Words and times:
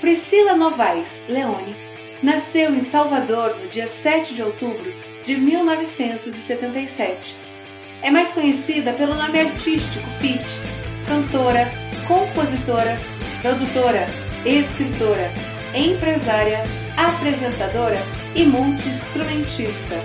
Priscila 0.00 0.54
Novaes 0.54 1.24
Leone 1.26 1.74
nasceu 2.22 2.74
em 2.74 2.80
Salvador 2.80 3.56
no 3.56 3.68
dia 3.68 3.86
7 3.86 4.34
de 4.34 4.42
outubro 4.42 4.92
de 5.24 5.36
1977. 5.36 7.34
É 8.02 8.10
mais 8.10 8.32
conhecida 8.32 8.92
pelo 8.92 9.14
nome 9.14 9.40
artístico 9.40 10.06
Pete, 10.20 10.60
cantora, 11.06 11.72
compositora, 12.06 12.98
produtora, 13.40 14.06
escritora, 14.44 15.32
empresária, 15.74 16.62
apresentadora 16.96 17.98
e 18.34 18.44
multi-instrumentista. 18.44 19.96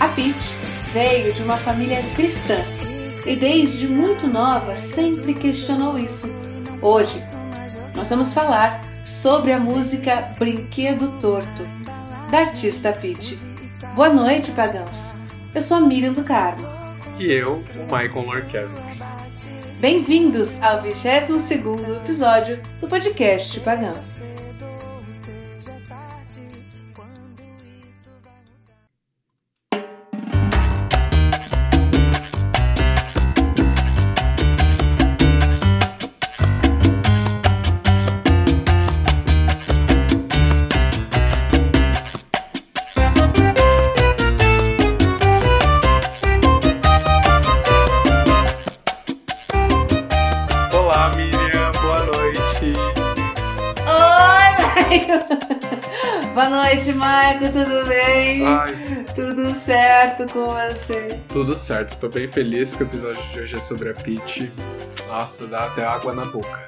A 0.00 0.08
Pete 0.08 0.50
veio 0.92 1.32
de 1.32 1.44
uma 1.44 1.58
família 1.58 2.02
cristã 2.16 2.58
e 3.24 3.36
desde 3.36 3.86
muito 3.86 4.26
nova 4.26 4.76
sempre 4.76 5.32
questionou 5.32 5.96
isso. 5.96 6.28
Hoje, 6.82 7.20
nós 7.94 8.10
vamos 8.10 8.34
falar 8.34 8.91
sobre 9.04 9.52
a 9.52 9.58
música 9.58 10.34
Brinquedo 10.38 11.18
Torto, 11.18 11.64
da 12.30 12.38
artista 12.38 12.92
Pete. 12.92 13.36
Boa 13.94 14.08
noite, 14.08 14.52
pagãos. 14.52 15.20
Eu 15.54 15.60
sou 15.60 15.78
a 15.78 15.80
Miriam 15.80 16.12
do 16.12 16.22
Carmo. 16.22 16.66
E 17.18 17.30
eu, 17.30 17.62
o 17.74 17.82
Michael 17.84 18.24
Lorkevix. 18.24 19.00
Bem-vindos 19.80 20.62
ao 20.62 20.80
22 20.80 21.50
episódio 21.96 22.62
do 22.80 22.86
podcast 22.86 23.58
Pagão. 23.60 24.00
Certo 60.22 60.32
com 60.32 60.46
você? 60.46 61.20
Tudo 61.28 61.56
certo, 61.56 61.96
tô 61.98 62.08
bem 62.08 62.28
feliz 62.28 62.74
que 62.74 62.82
o 62.82 62.86
episódio 62.86 63.22
de 63.32 63.40
hoje 63.40 63.56
é 63.56 63.60
sobre 63.60 63.90
a 63.90 63.94
Peach. 63.94 64.50
Nossa, 65.08 65.46
dá 65.46 65.64
até 65.64 65.84
água 65.84 66.12
na 66.12 66.24
boca. 66.26 66.66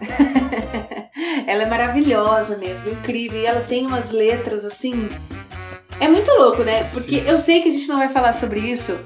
ela 1.46 1.62
é 1.62 1.66
maravilhosa 1.66 2.56
mesmo, 2.56 2.92
incrível. 2.92 3.38
E 3.38 3.46
ela 3.46 3.60
tem 3.62 3.86
umas 3.86 4.10
letras 4.10 4.64
assim. 4.64 5.08
É 6.00 6.08
muito 6.08 6.30
louco, 6.32 6.62
né? 6.62 6.84
Porque 6.92 7.20
Sim. 7.20 7.26
eu 7.26 7.38
sei 7.38 7.62
que 7.62 7.68
a 7.68 7.72
gente 7.72 7.88
não 7.88 7.98
vai 7.98 8.08
falar 8.08 8.32
sobre 8.32 8.60
isso, 8.60 8.98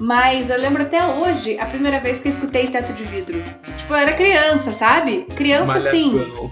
mas 0.00 0.50
eu 0.50 0.58
lembro 0.58 0.82
até 0.82 1.04
hoje 1.04 1.58
a 1.58 1.66
primeira 1.66 2.00
vez 2.00 2.20
que 2.20 2.28
eu 2.28 2.32
escutei 2.32 2.68
Teto 2.68 2.92
de 2.92 3.04
Vidro. 3.04 3.40
Tipo, 3.76 3.92
eu 3.92 3.96
era 3.96 4.12
criança, 4.12 4.72
sabe? 4.72 5.26
Criança 5.36 5.74
Malhação. 5.74 5.90
assim 5.90 6.50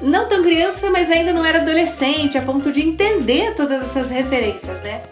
não 0.00 0.28
tão 0.28 0.42
criança, 0.42 0.90
mas 0.90 1.10
ainda 1.10 1.32
não 1.32 1.44
era 1.44 1.60
adolescente, 1.60 2.38
a 2.38 2.42
ponto 2.42 2.70
de 2.70 2.80
entender 2.80 3.54
todas 3.56 3.82
essas 3.82 4.10
referências, 4.10 4.80
né? 4.80 5.02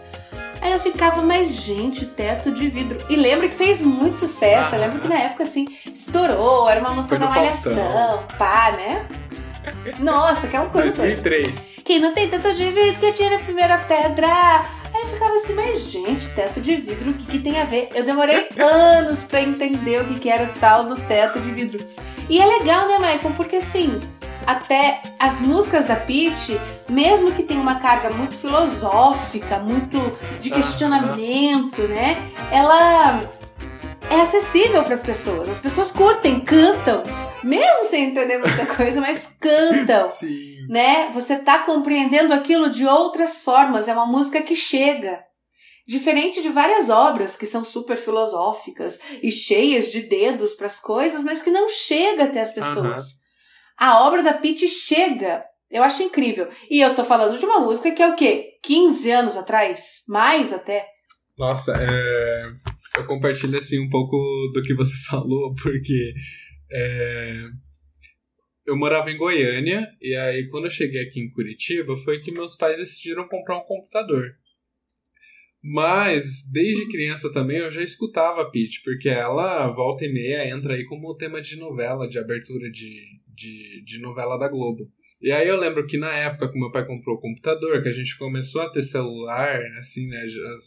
Aí 0.67 0.73
eu 0.73 0.81
ficava, 0.81 1.21
mas 1.21 1.47
gente, 1.47 2.05
teto 2.05 2.51
de 2.51 2.67
vidro. 2.67 2.97
E 3.09 3.15
lembra 3.15 3.47
que 3.47 3.55
fez 3.55 3.81
muito 3.81 4.17
sucesso. 4.17 4.75
Ah. 4.75 4.77
Eu 4.77 4.81
lembro 4.81 4.99
que 4.99 5.07
na 5.07 5.15
época, 5.15 5.43
assim, 5.43 5.65
estourou, 5.95 6.67
era 6.67 6.81
uma 6.81 6.89
música 6.89 7.17
da 7.17 7.29
Malhação, 7.29 8.25
pá, 8.37 8.73
né? 8.73 9.07
Nossa, 9.99 10.47
aquela 10.47 10.65
coisa 10.65 10.97
2003. 10.97 11.53
Quem 11.85 12.01
não 12.01 12.13
tem 12.13 12.27
teto 12.27 12.53
de 12.53 12.65
vidro, 12.65 12.99
que 12.99 13.05
atira 13.05 13.37
a 13.37 13.39
primeira 13.39 13.77
pedra. 13.77 14.27
Aí 14.93 15.03
eu 15.03 15.07
ficava 15.07 15.35
assim, 15.35 15.53
mas 15.53 15.89
gente, 15.89 16.27
teto 16.35 16.59
de 16.59 16.75
vidro, 16.75 17.11
o 17.11 17.13
que, 17.13 17.25
que 17.25 17.39
tem 17.39 17.61
a 17.61 17.63
ver? 17.63 17.87
Eu 17.95 18.03
demorei 18.03 18.49
anos 18.59 19.23
para 19.23 19.41
entender 19.41 20.01
o 20.01 20.05
que, 20.05 20.19
que 20.19 20.29
era 20.29 20.43
o 20.43 20.59
tal 20.59 20.83
do 20.83 20.97
teto 20.97 21.39
de 21.39 21.49
vidro. 21.49 21.79
E 22.27 22.41
é 22.41 22.45
legal, 22.45 22.89
né, 22.89 22.97
Michael? 22.97 23.33
Porque 23.37 23.55
assim, 23.55 23.97
até 24.47 25.01
as 25.19 25.41
músicas 25.41 25.83
da 25.83 25.97
Peach, 25.97 26.57
mesmo 26.89 27.33
que 27.33 27.43
tenha 27.43 27.59
uma 27.59 27.81
carga 27.81 28.09
muito 28.11 28.33
filosófica, 28.33 29.59
muito 29.59 29.99
de 30.39 30.49
questionamento, 30.49 31.81
né? 31.81 32.15
Ela 32.49 33.19
é 34.09 34.21
acessível 34.21 34.85
para 34.85 34.93
as 34.93 35.03
pessoas. 35.03 35.49
As 35.49 35.59
pessoas 35.59 35.91
curtem, 35.91 36.39
cantam, 36.39 37.03
mesmo 37.43 37.83
sem 37.83 38.05
entender 38.05 38.37
muita 38.37 38.65
coisa, 38.73 39.01
mas 39.01 39.35
cantam, 39.37 40.09
Sim. 40.11 40.65
né? 40.69 41.11
Você 41.13 41.39
tá 41.39 41.59
compreendendo 41.59 42.33
aquilo 42.33 42.69
de 42.69 42.85
outras 42.85 43.41
formas. 43.41 43.89
É 43.89 43.93
uma 43.93 44.05
música 44.05 44.41
que 44.41 44.55
chega. 44.55 45.25
Diferente 45.85 46.41
de 46.41 46.49
várias 46.49 46.89
obras 46.89 47.35
que 47.35 47.45
são 47.45 47.65
super 47.65 47.97
filosóficas 47.97 48.99
e 49.21 49.29
cheias 49.29 49.91
de 49.91 50.01
dedos 50.01 50.53
para 50.53 50.67
as 50.67 50.79
coisas, 50.79 51.23
mas 51.23 51.41
que 51.41 51.49
não 51.49 51.67
chega 51.67 52.25
até 52.25 52.39
as 52.39 52.51
pessoas 52.51 53.26
a 53.77 54.05
obra 54.05 54.23
da 54.23 54.33
Pitt 54.33 54.67
chega. 54.67 55.41
Eu 55.69 55.83
acho 55.83 56.01
incrível. 56.01 56.49
E 56.69 56.81
eu 56.81 56.95
tô 56.95 57.03
falando 57.03 57.37
de 57.37 57.45
uma 57.45 57.59
música 57.59 57.91
que 57.91 58.01
é 58.01 58.07
o 58.07 58.15
quê? 58.15 58.53
15 58.63 59.11
anos 59.11 59.37
atrás? 59.37 60.03
Mais 60.07 60.51
até. 60.51 60.85
Nossa, 61.37 61.73
é... 61.73 62.51
eu 62.97 63.05
compartilho 63.05 63.57
assim 63.57 63.79
um 63.79 63.89
pouco 63.89 64.17
do 64.53 64.61
que 64.63 64.73
você 64.73 64.95
falou, 65.07 65.53
porque 65.61 66.13
é... 66.71 67.43
eu 68.65 68.75
morava 68.75 69.11
em 69.11 69.17
Goiânia, 69.17 69.87
e 70.01 70.15
aí 70.15 70.49
quando 70.49 70.65
eu 70.65 70.71
cheguei 70.71 71.03
aqui 71.03 71.19
em 71.19 71.31
Curitiba, 71.31 71.95
foi 71.97 72.19
que 72.21 72.31
meus 72.31 72.55
pais 72.55 72.77
decidiram 72.77 73.27
comprar 73.27 73.57
um 73.57 73.65
computador. 73.65 74.35
Mas, 75.61 76.43
desde 76.49 76.87
criança 76.87 77.31
também, 77.31 77.57
eu 77.57 77.69
já 77.69 77.83
escutava 77.83 78.41
a 78.41 78.49
Peach, 78.49 78.81
porque 78.85 79.09
ela, 79.09 79.67
volta 79.67 80.05
e 80.05 80.13
meia, 80.13 80.47
entra 80.49 80.75
aí 80.75 80.85
como 80.85 81.15
tema 81.15 81.41
de 81.41 81.57
novela, 81.57 82.07
de 82.07 82.17
abertura 82.17 82.71
de, 82.71 83.01
de, 83.37 83.83
de 83.85 83.99
novela 84.01 84.37
da 84.37 84.47
Globo. 84.47 84.91
E 85.21 85.31
aí 85.31 85.47
eu 85.47 85.57
lembro 85.57 85.85
que 85.87 85.97
na 85.97 86.13
época 86.13 86.51
que 86.51 86.59
meu 86.59 86.71
pai 86.71 86.85
comprou 86.85 87.15
o 87.15 87.19
computador, 87.19 87.81
que 87.81 87.89
a 87.89 87.93
gente 87.93 88.17
começou 88.17 88.61
a 88.61 88.69
ter 88.69 88.83
celular, 88.83 89.59
assim, 89.79 90.07
né, 90.07 90.17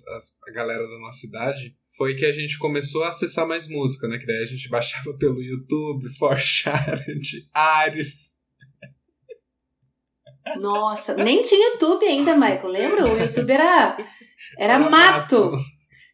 a, 0.08 0.50
a 0.50 0.53
galera 0.53 0.82
da 0.82 0.98
nossa 0.98 1.20
cidade, 1.20 1.76
foi 1.97 2.14
que 2.14 2.25
a 2.25 2.32
gente 2.32 2.59
começou 2.59 3.04
a 3.04 3.09
acessar 3.09 3.47
mais 3.47 3.69
música, 3.69 4.09
né, 4.09 4.19
que 4.19 4.26
daí 4.26 4.42
a 4.42 4.47
gente 4.47 4.69
baixava 4.70 5.16
pelo 5.19 5.42
YouTube, 5.42 6.09
Forchard, 6.19 7.25
Ares. 7.54 8.30
Nossa, 10.56 11.14
nem 11.14 11.42
tinha 11.42 11.72
YouTube 11.72 12.04
ainda, 12.04 12.34
Michael, 12.34 12.69
lembra? 12.69 13.04
O 13.04 13.19
YouTube 13.19 13.53
era, 13.53 13.97
era, 14.59 14.75
era 14.75 14.78
mato. 14.78 15.53
mato. 15.53 15.56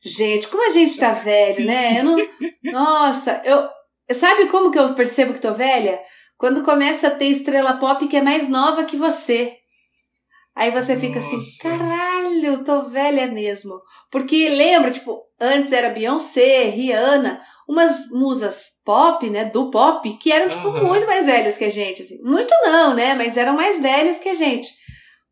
Gente, 0.05 0.49
como 0.49 0.67
a 0.67 0.71
gente 0.71 0.99
tá 0.99 1.15
velho, 1.15 1.57
Sim. 1.57 1.65
né? 1.65 2.01
Eu 2.01 2.05
não... 2.05 2.17
Nossa, 2.65 3.43
eu... 3.45 3.69
Sabe 4.15 4.47
como 4.49 4.71
que 4.71 4.79
eu 4.79 4.95
percebo 4.95 5.33
que 5.33 5.41
tô 5.41 5.53
velha? 5.53 5.99
Quando 6.39 6.63
começa 6.63 7.09
a 7.09 7.11
ter 7.11 7.27
estrela 7.27 7.75
pop 7.75 8.07
que 8.09 8.17
é 8.17 8.23
mais 8.23 8.49
nova 8.49 8.85
que 8.85 8.97
você. 8.97 9.57
Aí 10.55 10.71
você 10.71 10.97
fica 10.97 11.19
assim, 11.19 11.37
Nossa. 11.37 11.47
assim, 11.47 11.79
caralho, 11.79 12.65
tô 12.65 12.83
velha 12.83 13.27
mesmo. 13.27 13.75
Porque 14.11 14.49
lembra, 14.49 14.91
tipo, 14.91 15.23
antes 15.39 15.71
era 15.71 15.91
Beyoncé, 15.91 16.65
Rihanna, 16.71 17.41
umas 17.69 18.09
musas 18.11 18.81
pop, 18.85 19.29
né, 19.29 19.45
do 19.45 19.71
pop, 19.71 20.11
que 20.17 20.33
eram, 20.33 20.49
tipo, 20.49 20.69
uhum. 20.69 20.89
muito 20.89 21.07
mais 21.07 21.27
velhas 21.27 21.59
que 21.59 21.65
a 21.65 21.71
gente, 21.71 22.01
assim. 22.01 22.23
Muito 22.23 22.55
não, 22.63 22.95
né, 22.95 23.15
mas 23.15 23.37
eram 23.37 23.55
mais 23.55 23.81
velhas 23.83 24.19
que 24.19 24.31
a 24.31 24.35
gente. 24.35 24.71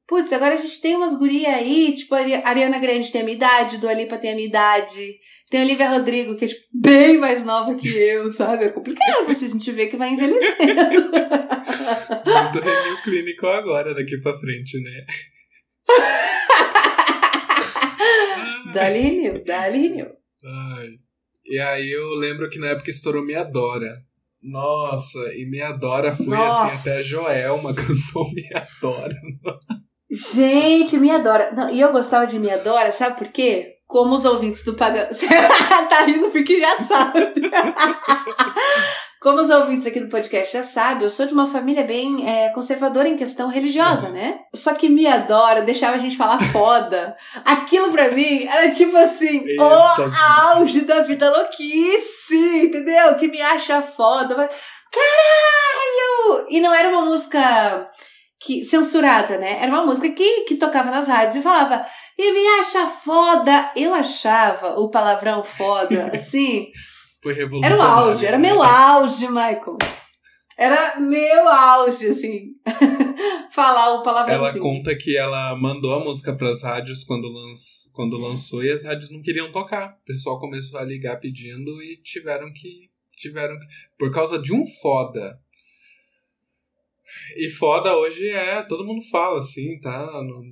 Putz, 0.07 0.33
agora 0.35 0.55
a 0.55 0.59
gente 0.59 0.83
tem 0.83 0.95
umas 0.97 1.15
gurias 1.19 1.55
aí, 1.55 1.95
tipo, 1.95 2.15
a 2.15 2.19
Ariana 2.19 2.79
Grande 2.79 3.11
tem 3.11 3.23
a 3.23 3.25
minha 3.25 3.37
idade, 3.37 3.79
Dua 3.79 3.95
Lipa 3.95 4.19
tem 4.19 4.33
a 4.33 4.35
minha 4.35 4.47
idade, 4.47 5.17
tem 5.51 5.63
a 5.63 5.65
Olivia 5.65 5.89
Rodrigo, 5.89 6.37
que 6.37 6.45
é, 6.45 6.49
tipo, 6.49 6.61
bem 6.75 7.17
mais 7.17 7.43
nova 7.43 7.75
que 7.75 7.89
eu, 7.89 8.31
sabe? 8.31 8.67
É 8.67 8.69
complicado 8.69 9.33
se 9.33 9.47
a 9.47 9.49
gente 9.49 9.73
vê 9.73 9.87
que 9.87 9.97
vai 9.97 10.11
envelhecendo. 10.11 10.75
Muito 10.75 12.61
renew 12.61 13.03
clínico 13.03 13.47
agora, 13.47 13.95
daqui 13.95 14.19
pra 14.19 14.39
frente, 14.39 14.79
né? 14.83 15.07
dali 18.75 19.01
renew, 19.01 19.43
dali 19.43 19.89
renew. 19.89 20.11
E 21.47 21.59
aí 21.59 21.91
eu 21.91 22.11
lembro 22.17 22.51
que 22.51 22.59
na 22.59 22.69
época 22.69 22.91
estourou 22.91 23.25
Me 23.25 23.35
Adora. 23.35 24.03
Nossa, 24.43 25.35
e 25.35 25.47
Me 25.47 25.63
Adora 25.63 26.15
foi 26.15 26.27
Nossa. 26.27 26.67
assim 26.67 26.91
até 26.91 27.01
a 27.01 27.03
Joelma 27.03 27.75
cantou 27.75 28.31
Me 28.35 28.45
Adora. 28.53 29.15
Gente, 30.11 30.97
me 30.99 31.11
adora. 31.11 31.53
Não, 31.53 31.71
e 31.71 31.81
eu 31.81 31.93
gostava 31.93 32.27
de 32.27 32.39
me 32.39 32.51
adora, 32.51 32.93
sabe 32.93 33.17
por 33.17 33.29
quê? 33.29 33.75
Como 33.87 34.15
os 34.15 34.25
ouvintes 34.25 34.65
do 34.65 34.75
Pagão. 34.75 35.07
tá 35.89 36.05
rindo 36.05 36.31
porque 36.31 36.59
já 36.59 36.77
sabe. 36.77 37.33
Como 39.25 39.41
os 39.41 39.49
ouvintes 39.49 39.87
aqui 39.87 40.01
do 40.01 40.11
podcast 40.11 40.53
já 40.53 40.63
sabem, 40.63 41.05
eu 41.05 41.09
sou 41.09 41.25
de 41.25 41.33
uma 41.33 41.47
família 41.47 41.83
bem 41.83 42.29
é, 42.29 42.51
conservadora 42.51 43.09
em 43.09 43.17
questão 43.17 43.49
religiosa, 43.49 44.11
né? 44.11 44.41
Só 44.55 44.75
que 44.75 44.87
me 44.87 45.07
adora, 45.07 45.63
deixava 45.63 45.95
a 45.95 45.99
gente 45.99 46.15
falar 46.15 46.39
foda. 46.53 47.17
Aquilo 47.43 47.91
pra 47.91 48.11
mim 48.11 48.45
era 48.45 48.71
tipo 48.71 48.95
assim, 48.99 49.43
Isso. 49.47 49.63
o 49.63 50.53
auge 50.53 50.83
da 50.83 51.01
vida 51.01 51.31
louquice, 51.31 52.67
entendeu? 52.67 53.17
Que 53.17 53.29
me 53.29 53.41
acha 53.41 53.81
foda. 53.81 54.35
Caralho! 54.93 56.47
E 56.51 56.61
não 56.61 56.75
era 56.75 56.91
uma 56.91 57.07
música 57.07 57.89
que 58.45 58.63
censurada, 58.63 59.39
né? 59.39 59.63
Era 59.63 59.73
uma 59.73 59.87
música 59.87 60.11
que, 60.11 60.43
que 60.43 60.57
tocava 60.57 60.91
nas 60.91 61.09
rádios 61.09 61.37
e 61.37 61.43
falava, 61.43 61.85
e 62.19 62.33
me 62.33 62.47
acha 62.61 62.87
foda. 62.89 63.73
Eu 63.75 63.95
achava 63.95 64.79
o 64.79 64.91
palavrão 64.91 65.43
foda, 65.43 66.11
assim. 66.15 66.69
Foi 67.23 67.33
revolucionário. 67.33 67.83
Era 67.83 67.83
o 67.83 67.99
auge, 68.05 68.27
era 68.27 68.39
meu 68.39 68.63
auge, 68.63 69.27
Michael. 69.29 69.79
Era 70.59 71.01
meu 71.01 71.49
auge, 71.49 72.09
assim. 72.09 72.51
falar 73.51 73.95
o 73.95 74.03
palavrão 74.03 74.35
Ela 74.35 74.59
conta 74.59 74.95
que 74.95 75.17
ela 75.17 75.57
mandou 75.57 75.95
a 75.95 76.05
música 76.05 76.35
pras 76.37 76.63
rádios 76.63 77.03
quando, 77.03 77.29
lanç... 77.29 77.91
quando 77.93 78.19
lançou 78.19 78.65
e 78.65 78.71
as 78.71 78.85
rádios 78.85 79.11
não 79.11 79.23
queriam 79.23 79.51
tocar. 79.51 79.97
O 80.03 80.05
pessoal 80.05 80.39
começou 80.39 80.79
a 80.79 80.85
ligar 80.85 81.19
pedindo 81.19 81.83
e 81.83 81.97
tiveram 82.03 82.53
que. 82.53 82.91
Tiveram 83.17 83.59
que. 83.59 83.67
Por 83.97 84.13
causa 84.13 84.39
de 84.39 84.53
um 84.53 84.65
foda. 84.83 85.41
E 87.37 87.49
foda 87.49 87.97
hoje 87.97 88.29
é. 88.29 88.63
Todo 88.63 88.85
mundo 88.85 89.03
fala, 89.11 89.41
assim, 89.41 89.79
tá? 89.81 90.07
No- 90.23 90.43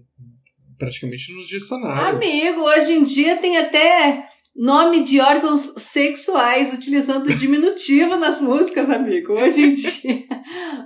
praticamente 0.79 1.33
nos 1.33 1.47
dicionários. 1.47 2.17
Amigo, 2.17 2.61
hoje 2.63 2.93
em 2.93 3.05
dia 3.05 3.37
tem 3.37 3.57
até 3.57 4.27
nome 4.55 5.03
de 5.05 5.21
órgãos 5.21 5.61
sexuais 5.79 6.73
utilizando 6.75 7.33
diminutivo 7.37 8.17
nas 8.17 8.41
músicas, 8.41 8.91
amigo. 8.91 9.33
Hoje 9.35 9.63
em 9.63 9.73
dia. 9.73 10.27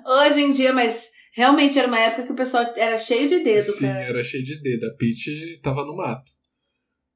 Hoje 0.06 0.40
em 0.43 0.52
dia, 0.52 0.73
mas 0.73 1.11
realmente 1.34 1.79
era 1.79 1.88
uma 1.88 1.99
época 1.99 2.25
que 2.26 2.32
o 2.32 2.37
pessoal 2.37 2.64
era 2.76 2.96
cheio 2.99 3.29
de 3.29 3.40
dedo, 3.40 3.72
Sim, 3.72 3.81
cara. 3.87 4.00
era 4.05 4.22
cheio 4.22 4.44
de 4.44 4.61
dedo. 4.61 4.84
A 4.87 4.94
Peach 4.96 5.61
tava 5.62 5.84
no 5.84 5.96
mato. 5.96 6.31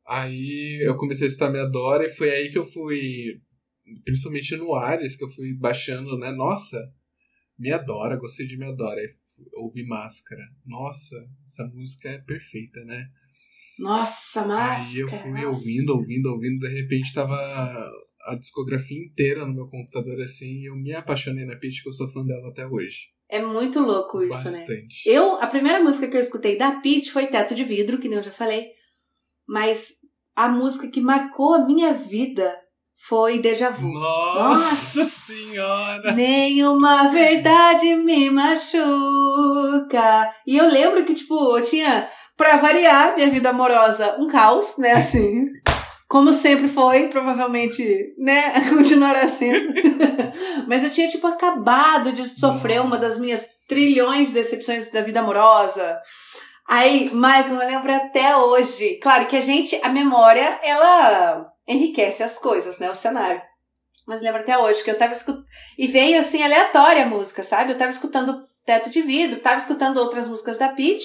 Aí 0.06 0.81
eu 0.83 0.97
comecei 0.97 1.27
a 1.27 1.29
escutar 1.29 1.51
Minha 1.51 1.67
Dora 1.67 2.06
e 2.06 2.11
foi 2.11 2.31
aí 2.31 2.51
que 2.51 2.59
eu 2.59 2.65
fui, 2.65 3.41
principalmente 4.05 4.56
no 4.56 4.75
Ares, 4.75 5.17
que 5.17 5.25
eu 5.25 5.29
fui 5.29 5.55
baixando, 5.55 6.19
né? 6.19 6.33
Nossa, 6.33 6.79
Minha 7.61 7.77
Dora, 7.77 8.17
gostei 8.17 8.47
de 8.47 8.57
Minha 8.57 8.73
Dora. 8.73 8.99
Aí 9.01 9.09
fu- 9.09 9.47
ouvi 9.62 9.87
Máscara. 9.87 10.43
Nossa, 10.67 11.15
essa 11.45 11.65
música 11.67 12.09
é 12.09 12.19
perfeita, 12.19 12.83
né? 12.85 13.07
Nossa, 13.79 14.47
máscara. 14.47 14.91
aí 14.91 14.99
eu 14.99 15.09
fui 15.09 15.31
nossa. 15.33 15.47
ouvindo, 15.49 15.91
ouvindo, 15.91 16.27
ouvindo, 16.27 16.59
de 16.61 16.69
repente 16.75 17.12
tava 17.12 17.37
a 18.23 18.35
discografia 18.35 18.99
inteira 18.99 19.47
no 19.47 19.55
meu 19.55 19.67
computador 19.67 20.21
assim, 20.21 20.61
e 20.61 20.67
eu 20.67 20.77
me 20.77 20.93
apaixonei 20.95 21.45
na 21.45 21.57
Peach, 21.57 21.83
que 21.83 21.89
eu 21.89 21.93
sou 21.93 22.09
fã 22.09 22.25
dela 22.25 22.49
até 22.49 22.67
hoje. 22.67 23.09
É 23.29 23.43
muito 23.45 23.79
louco 23.81 24.23
isso, 24.23 24.51
né? 24.51 24.59
Bastante. 24.61 25.09
Eu, 25.09 25.35
a 25.37 25.47
primeira 25.47 25.83
música 25.83 26.09
que 26.09 26.17
eu 26.17 26.21
escutei 26.21 26.59
da 26.59 26.81
Peach 26.81 27.11
foi 27.13 27.27
Teto 27.29 27.55
de 27.55 27.65
Vidro, 27.65 27.99
que 27.99 28.09
nem 28.09 28.19
eu 28.19 28.25
já 28.25 28.33
falei. 28.33 28.71
Mas 29.47 29.97
a 30.35 30.49
música 30.49 30.91
que 30.91 31.01
marcou 31.01 31.55
a 31.55 31.65
minha 31.65 31.93
vida 31.95 32.55
foi 33.08 33.38
Deja 33.38 33.70
Vu. 33.70 33.93
Nossa, 33.93 35.00
Nossa. 35.00 35.05
senhora! 35.05 36.12
Nenhuma 36.12 37.08
verdade 37.08 37.97
me 37.97 38.31
machuca. 38.31 38.81
E 40.47 40.56
eu 40.56 40.69
lembro 40.69 41.05
que, 41.05 41.14
tipo, 41.14 41.56
eu 41.56 41.62
tinha, 41.62 42.08
pra 42.37 42.58
variar, 42.58 43.17
minha 43.17 43.31
vida 43.31 43.50
amorosa, 43.50 44.17
um 44.19 44.26
caos, 44.29 44.76
né, 44.76 44.93
assim. 44.93 45.47
Como 46.06 46.32
sempre 46.32 46.69
foi, 46.69 47.08
provavelmente, 47.08 48.14
né, 48.19 48.52
continuará 48.69 49.26
sendo. 49.26 49.73
Mas 50.69 50.85
eu 50.85 50.91
tinha, 50.91 51.08
tipo, 51.08 51.26
acabado 51.26 52.12
de 52.12 52.29
sofrer 52.29 52.81
uma 52.81 52.99
das 52.99 53.19
minhas 53.19 53.64
trilhões 53.67 54.29
de 54.29 54.35
decepções 54.35 54.91
da 54.91 55.00
vida 55.00 55.20
amorosa. 55.20 55.99
Aí, 56.69 57.11
Michael, 57.12 57.61
eu 57.61 57.69
lembro 57.69 57.93
até 57.93 58.37
hoje. 58.37 58.99
Claro 59.03 59.26
que 59.26 59.37
a 59.37 59.41
gente, 59.41 59.81
a 59.82 59.88
memória, 59.88 60.61
ela 60.62 61.50
enriquece 61.70 62.22
as 62.22 62.38
coisas, 62.38 62.78
né, 62.78 62.90
o 62.90 62.94
cenário. 62.94 63.40
Mas 64.06 64.20
lembro 64.20 64.40
até 64.40 64.58
hoje 64.58 64.82
que 64.82 64.90
eu 64.90 64.99
tava 64.99 65.12
escutando. 65.12 65.44
E 65.78 65.87
veio 65.87 66.19
assim, 66.19 66.43
aleatória 66.43 67.05
a 67.05 67.06
música, 67.06 67.43
sabe? 67.43 67.72
Eu 67.72 67.78
tava 67.78 67.90
escutando 67.90 68.43
Teto 68.67 68.90
de 68.90 69.00
Vidro, 69.02 69.40
tava 69.40 69.58
escutando 69.58 69.99
outras 69.99 70.26
músicas 70.26 70.56
da 70.56 70.69
Peach, 70.69 71.05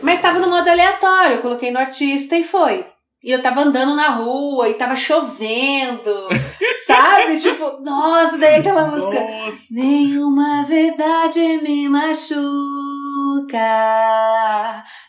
mas 0.00 0.20
tava 0.20 0.38
no 0.38 0.48
modo 0.48 0.68
aleatório. 0.68 1.36
Eu 1.36 1.42
coloquei 1.42 1.70
no 1.70 1.78
artista 1.78 2.36
e 2.36 2.44
foi. 2.44 2.84
E 3.22 3.30
eu 3.32 3.42
tava 3.42 3.62
andando 3.62 3.94
na 3.96 4.10
rua 4.10 4.68
e 4.68 4.74
tava 4.74 4.94
chovendo, 4.94 6.28
sabe? 6.86 7.36
Tipo, 7.40 7.82
nossa, 7.82 8.38
daí 8.38 8.56
aquela 8.56 8.86
música. 8.86 9.18
Nossa! 9.20 9.58
Nenhuma 9.72 10.64
verdade 10.64 11.60
me 11.62 11.88
machuca, 11.88 12.36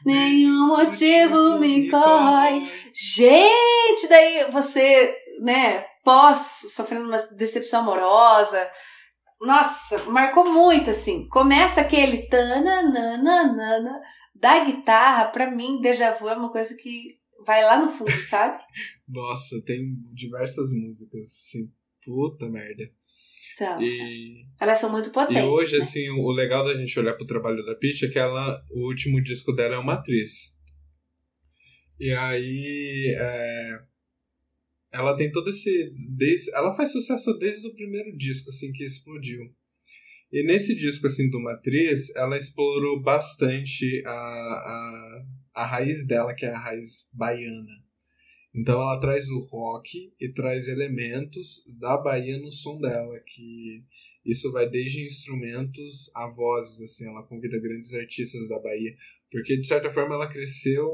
nenhum 0.05 0.67
motivo 0.67 1.59
me 1.59 1.89
corrói. 1.89 2.67
Gente, 2.99 4.07
daí 4.09 4.49
você, 4.51 5.15
né, 5.41 5.85
pós 6.03 6.71
sofrendo 6.73 7.05
uma 7.07 7.17
decepção 7.35 7.81
amorosa. 7.81 8.67
Nossa, 9.39 10.03
marcou 10.05 10.51
muito 10.51 10.89
assim. 10.89 11.27
Começa 11.27 11.81
aquele 11.81 12.23
tananana 12.27 14.01
da 14.33 14.63
guitarra, 14.63 15.25
pra 15.25 15.51
mim, 15.51 15.79
déjà 15.79 16.11
vu 16.13 16.27
é 16.27 16.35
uma 16.35 16.51
coisa 16.51 16.75
que 16.75 17.17
vai 17.45 17.63
lá 17.63 17.77
no 17.79 17.87
fundo, 17.87 18.11
sabe? 18.23 18.59
Nossa, 19.07 19.61
tem 19.63 19.83
diversas 20.13 20.71
músicas, 20.71 21.21
assim, 21.21 21.69
puta 22.03 22.49
merda. 22.49 22.83
Então, 23.53 23.81
E, 23.81 24.45
elas 24.59 24.79
são 24.79 24.91
muito 24.91 25.09
e 25.09 25.11
potentes. 25.11 25.43
hoje, 25.43 25.77
né? 25.77 25.83
assim, 25.83 26.09
o 26.09 26.31
legal 26.31 26.63
da 26.63 26.75
gente 26.75 26.99
olhar 26.99 27.13
pro 27.13 27.25
trabalho 27.25 27.63
da 27.65 27.75
Peach 27.75 28.05
é 28.05 28.09
que 28.09 28.19
ela, 28.19 28.59
o 28.71 28.87
último 28.87 29.21
disco 29.21 29.51
dela 29.53 29.75
é 29.75 29.79
uma 29.79 29.93
atriz. 29.93 30.56
E 31.99 32.11
aí, 32.11 33.15
é, 33.17 33.79
ela 34.91 35.15
tem 35.15 35.31
todo 35.31 35.49
esse... 35.49 35.93
Desde, 36.15 36.53
ela 36.53 36.75
faz 36.75 36.91
sucesso 36.91 37.33
desde 37.37 37.67
o 37.67 37.73
primeiro 37.75 38.15
disco, 38.17 38.49
assim, 38.49 38.71
que 38.71 38.83
explodiu. 38.83 39.41
E 40.31 40.43
nesse 40.45 40.75
disco, 40.75 41.07
assim, 41.07 41.29
do 41.29 41.39
Matriz, 41.39 42.13
ela 42.15 42.37
explorou 42.37 43.01
bastante 43.01 44.03
a, 44.05 44.11
a, 44.11 45.25
a 45.55 45.65
raiz 45.65 46.05
dela, 46.05 46.33
que 46.33 46.45
é 46.45 46.49
a 46.49 46.59
raiz 46.59 47.07
baiana. 47.13 47.87
Então 48.53 48.81
ela 48.81 48.99
traz 48.99 49.29
o 49.29 49.39
rock 49.39 50.11
e 50.19 50.33
traz 50.33 50.67
elementos 50.67 51.63
da 51.79 51.95
Bahia 51.95 52.39
no 52.39 52.51
som 52.51 52.79
dela, 52.79 53.19
que 53.23 53.83
isso 54.25 54.51
vai 54.51 54.67
desde 54.67 55.05
instrumentos 55.05 56.09
a 56.15 56.27
vozes, 56.27 56.81
assim, 56.81 57.07
ela 57.07 57.21
convida 57.23 57.61
grandes 57.61 57.93
artistas 57.93 58.49
da 58.49 58.59
Bahia, 58.59 58.95
porque 59.31 59.57
de 59.57 59.67
certa 59.67 59.91
forma 59.91 60.15
ela 60.15 60.27
cresceu 60.27 60.89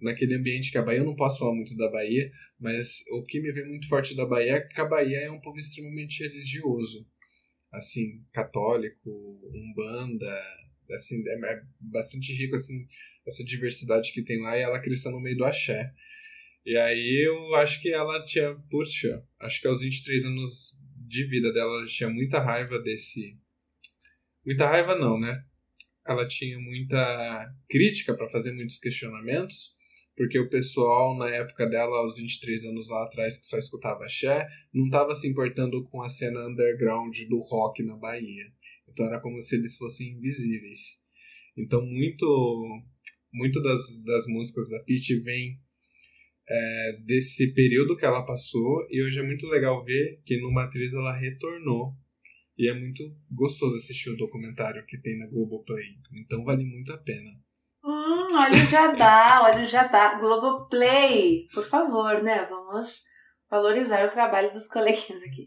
naquele 0.00 0.34
ambiente 0.34 0.70
que 0.70 0.78
a 0.78 0.82
Bahia, 0.82 1.00
eu 1.00 1.04
não 1.04 1.16
posso 1.16 1.38
falar 1.38 1.54
muito 1.54 1.76
da 1.76 1.90
Bahia, 1.90 2.30
mas 2.58 3.02
o 3.10 3.24
que 3.24 3.40
me 3.40 3.50
vem 3.52 3.66
muito 3.66 3.88
forte 3.88 4.14
da 4.14 4.26
Bahia 4.26 4.56
é 4.56 4.60
que 4.60 4.80
a 4.80 4.84
Bahia 4.84 5.18
é 5.18 5.30
um 5.30 5.40
povo 5.40 5.58
extremamente 5.58 6.22
religioso, 6.22 7.06
assim, 7.72 8.24
católico, 8.32 9.10
umbanda, 9.54 10.42
assim, 10.92 11.22
é, 11.26 11.52
é 11.52 11.62
bastante 11.80 12.32
rico, 12.32 12.56
assim, 12.56 12.86
essa 13.26 13.44
diversidade 13.44 14.12
que 14.12 14.22
tem 14.22 14.40
lá, 14.40 14.56
e 14.56 14.62
ela 14.62 14.80
cresceu 14.80 15.10
no 15.10 15.20
meio 15.20 15.36
do 15.36 15.44
axé. 15.44 15.92
E 16.64 16.76
aí 16.76 17.24
eu 17.24 17.54
acho 17.54 17.80
que 17.80 17.92
ela 17.92 18.22
tinha, 18.24 18.54
puxa, 18.70 19.24
acho 19.40 19.60
que 19.60 19.68
aos 19.68 19.80
23 19.80 20.24
anos 20.24 20.76
de 21.06 21.24
vida 21.24 21.52
dela, 21.52 21.78
ela 21.78 21.86
tinha 21.86 22.10
muita 22.10 22.40
raiva 22.40 22.78
desse. 22.80 23.38
Muita 24.44 24.66
raiva 24.66 24.96
não, 24.96 25.18
né? 25.18 25.44
Ela 26.06 26.26
tinha 26.26 26.58
muita 26.58 27.54
crítica 27.68 28.16
para 28.16 28.28
fazer 28.28 28.52
muitos 28.52 28.78
questionamentos, 28.78 29.75
porque 30.16 30.38
o 30.38 30.48
pessoal 30.48 31.16
na 31.16 31.28
época 31.28 31.66
dela, 31.66 31.98
aos 31.98 32.16
23 32.16 32.64
anos 32.64 32.88
lá 32.88 33.04
atrás, 33.04 33.36
que 33.36 33.44
só 33.46 33.58
escutava 33.58 34.04
axé, 34.04 34.48
não 34.72 34.86
estava 34.86 35.14
se 35.14 35.28
importando 35.28 35.84
com 35.84 36.02
a 36.02 36.08
cena 36.08 36.48
underground 36.48 37.16
do 37.28 37.38
rock 37.38 37.82
na 37.82 37.96
Bahia. 37.96 38.50
Então 38.88 39.06
era 39.06 39.20
como 39.20 39.40
se 39.40 39.56
eles 39.56 39.76
fossem 39.76 40.12
invisíveis. 40.12 40.98
Então 41.56 41.84
muito 41.84 42.82
muito 43.32 43.60
das, 43.62 44.02
das 44.02 44.26
músicas 44.26 44.70
da 44.70 44.80
Peach 44.84 45.14
vem 45.20 45.60
é, 46.48 46.92
desse 47.04 47.52
período 47.52 47.96
que 47.96 48.04
ela 48.04 48.24
passou 48.24 48.86
e 48.90 49.02
hoje 49.02 49.18
é 49.18 49.22
muito 49.22 49.46
legal 49.48 49.84
ver 49.84 50.22
que 50.24 50.40
no 50.40 50.50
Matriz 50.50 50.94
ela 50.94 51.14
retornou 51.14 51.94
e 52.56 52.68
é 52.68 52.72
muito 52.72 53.02
gostoso 53.30 53.76
assistir 53.76 54.10
o 54.10 54.16
documentário 54.16 54.86
que 54.86 54.96
tem 54.96 55.18
na 55.18 55.26
Globoplay 55.26 55.98
então 56.12 56.44
vale 56.44 56.64
muito 56.64 56.92
a 56.92 56.98
pena 56.98 57.30
Hum, 57.86 58.26
olha 58.32 58.64
o 58.64 58.66
jabá, 58.66 59.42
olha 59.46 59.62
o 59.62 59.66
jabá. 59.66 60.14
Globoplay, 60.14 61.46
por 61.54 61.64
favor, 61.64 62.20
né? 62.20 62.44
Vamos 62.50 63.02
valorizar 63.48 64.04
o 64.04 64.10
trabalho 64.10 64.52
dos 64.52 64.66
coleguinhas 64.66 65.22
aqui. 65.22 65.44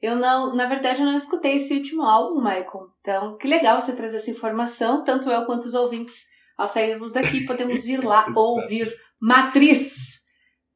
Eu 0.00 0.16
não, 0.16 0.54
na 0.54 0.66
verdade, 0.66 1.00
eu 1.00 1.06
não 1.06 1.16
escutei 1.16 1.56
esse 1.56 1.74
último 1.74 2.02
álbum, 2.02 2.40
Michael. 2.40 2.88
Então, 3.00 3.36
que 3.36 3.46
legal 3.46 3.80
você 3.80 3.94
trazer 3.94 4.16
essa 4.16 4.30
informação, 4.30 5.04
tanto 5.04 5.30
eu 5.30 5.44
quanto 5.44 5.66
os 5.66 5.74
ouvintes. 5.74 6.24
Ao 6.56 6.68
sairmos 6.68 7.12
daqui, 7.12 7.44
podemos 7.44 7.84
ir 7.86 8.02
lá 8.02 8.26
ouvir 8.34 8.94
Matriz 9.20 10.22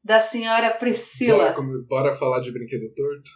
da 0.03 0.19
senhora 0.19 0.71
Priscila. 0.71 1.53
bora, 1.53 1.83
bora 1.87 2.17
falar 2.17 2.41
de 2.41 2.51
brinquedo 2.51 2.93
torto 2.93 3.31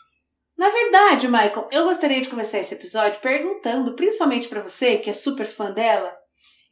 Na 0.58 0.70
verdade, 0.70 1.28
Michael, 1.28 1.70
eu 1.72 1.86
gostaria 1.86 2.22
de 2.22 2.30
começar 2.30 2.60
esse 2.60 2.76
episódio 2.76 3.20
perguntando, 3.20 3.96
principalmente 3.96 4.48
pra 4.48 4.62
você, 4.62 4.98
que 4.98 5.10
é 5.10 5.14
super 5.14 5.46
fã 5.46 5.72
dela 5.72 6.23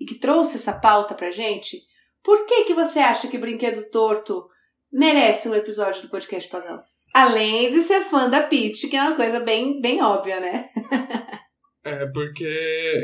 e 0.01 0.05
que 0.05 0.15
trouxe 0.15 0.55
essa 0.55 0.73
pauta 0.73 1.13
pra 1.13 1.29
gente, 1.29 1.79
por 2.23 2.47
que 2.47 2.63
que 2.63 2.73
você 2.73 2.97
acha 2.97 3.27
que 3.27 3.37
Brinquedo 3.37 3.87
Torto 3.91 4.47
merece 4.91 5.47
um 5.47 5.53
episódio 5.53 6.01
do 6.01 6.09
podcast 6.09 6.49
Pagão? 6.49 6.81
Além 7.13 7.69
de 7.69 7.81
ser 7.81 8.01
fã 8.01 8.27
da 8.27 8.41
Peach, 8.41 8.87
que 8.87 8.97
é 8.97 9.01
uma 9.03 9.15
coisa 9.15 9.39
bem, 9.39 9.79
bem 9.79 10.01
óbvia, 10.01 10.39
né? 10.39 10.69
é, 11.85 12.07
porque 12.07 12.43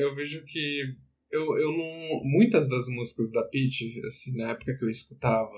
eu 0.02 0.16
vejo 0.16 0.44
que 0.46 0.82
eu, 1.32 1.58
eu 1.58 1.72
não. 1.72 2.22
Muitas 2.24 2.68
das 2.68 2.88
músicas 2.88 3.32
da 3.32 3.44
Peach, 3.44 4.02
assim, 4.08 4.36
na 4.36 4.52
época 4.52 4.76
que 4.76 4.84
eu 4.84 4.90
escutava, 4.90 5.52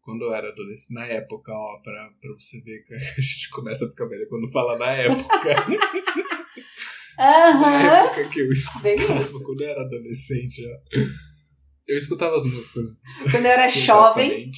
quando 0.00 0.24
eu 0.24 0.34
era 0.34 0.48
adolescente, 0.48 0.94
na 0.94 1.06
época, 1.06 1.52
ó, 1.52 1.80
pra, 1.80 2.10
pra 2.20 2.32
você 2.32 2.60
ver 2.62 2.82
que 2.82 2.94
a 2.94 3.20
gente 3.20 3.50
começa 3.50 3.84
a 3.84 3.88
ficar 3.88 4.06
velha 4.06 4.26
quando 4.28 4.50
fala 4.50 4.78
na 4.78 4.90
época. 4.90 5.38
Uhum. 7.22 7.60
Na 7.60 8.04
época 8.04 8.28
que 8.28 8.40
eu 8.40 8.50
escutava, 8.50 9.38
quando 9.44 9.60
eu 9.62 9.68
era 9.68 9.82
adolescente, 9.82 10.60
eu 11.86 11.96
escutava 11.96 12.36
as 12.36 12.44
músicas. 12.44 12.86
Quando 13.30 13.46
eu 13.46 13.50
era 13.52 13.68
jovem. 13.70 14.50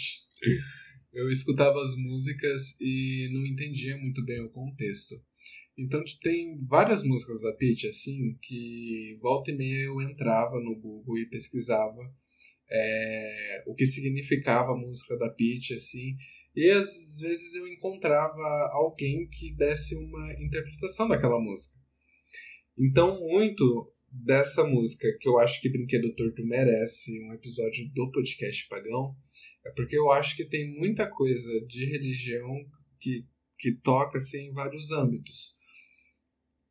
Eu 1.12 1.30
escutava 1.30 1.78
as 1.82 1.94
músicas 1.94 2.74
e 2.80 3.28
não 3.32 3.46
entendia 3.46 3.96
muito 3.98 4.24
bem 4.24 4.40
o 4.40 4.50
contexto. 4.50 5.14
Então 5.76 6.02
tem 6.22 6.56
várias 6.66 7.04
músicas 7.04 7.42
da 7.42 7.52
Peach, 7.52 7.86
assim, 7.86 8.36
que 8.40 9.16
volta 9.20 9.50
e 9.50 9.56
meia 9.56 9.84
eu 9.84 10.00
entrava 10.00 10.58
no 10.60 10.74
Google 10.74 11.18
e 11.18 11.28
pesquisava 11.28 12.00
é, 12.70 13.64
o 13.66 13.74
que 13.74 13.84
significava 13.84 14.72
a 14.72 14.76
música 14.76 15.16
da 15.18 15.28
Peach, 15.30 15.74
assim, 15.74 16.16
e 16.54 16.70
às 16.70 17.18
vezes 17.20 17.54
eu 17.56 17.66
encontrava 17.68 18.70
alguém 18.72 19.28
que 19.28 19.54
desse 19.54 19.94
uma 19.96 20.32
interpretação 20.34 21.08
daquela 21.08 21.40
música. 21.40 21.83
Então, 22.78 23.20
muito 23.20 23.92
dessa 24.10 24.64
música 24.64 25.08
que 25.20 25.28
eu 25.28 25.38
acho 25.38 25.60
que 25.60 25.68
Brinquedo 25.68 26.14
Torto 26.14 26.44
merece 26.46 27.20
um 27.24 27.32
episódio 27.32 27.88
do 27.92 28.10
podcast 28.10 28.68
Pagão 28.68 29.16
é 29.64 29.70
porque 29.70 29.96
eu 29.96 30.10
acho 30.12 30.36
que 30.36 30.44
tem 30.44 30.78
muita 30.78 31.08
coisa 31.08 31.50
de 31.66 31.84
religião 31.86 32.64
que, 33.00 33.24
que 33.58 33.72
toca 33.72 34.18
assim, 34.18 34.48
em 34.48 34.52
vários 34.52 34.90
âmbitos. 34.92 35.54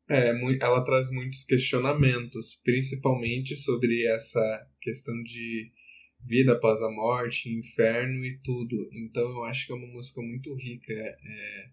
É, 0.08 0.28
ela 0.60 0.84
traz 0.84 1.10
muitos 1.10 1.44
questionamentos, 1.44 2.60
principalmente 2.62 3.56
sobre 3.56 4.06
essa 4.06 4.66
questão 4.80 5.14
de 5.22 5.72
vida 6.20 6.52
após 6.52 6.80
a 6.82 6.90
morte, 6.90 7.50
inferno 7.50 8.24
e 8.24 8.38
tudo. 8.40 8.88
Então 8.92 9.22
eu 9.22 9.44
acho 9.44 9.66
que 9.66 9.72
é 9.72 9.76
uma 9.76 9.88
música 9.88 10.20
muito 10.22 10.54
rica 10.54 10.92
é, 10.92 11.70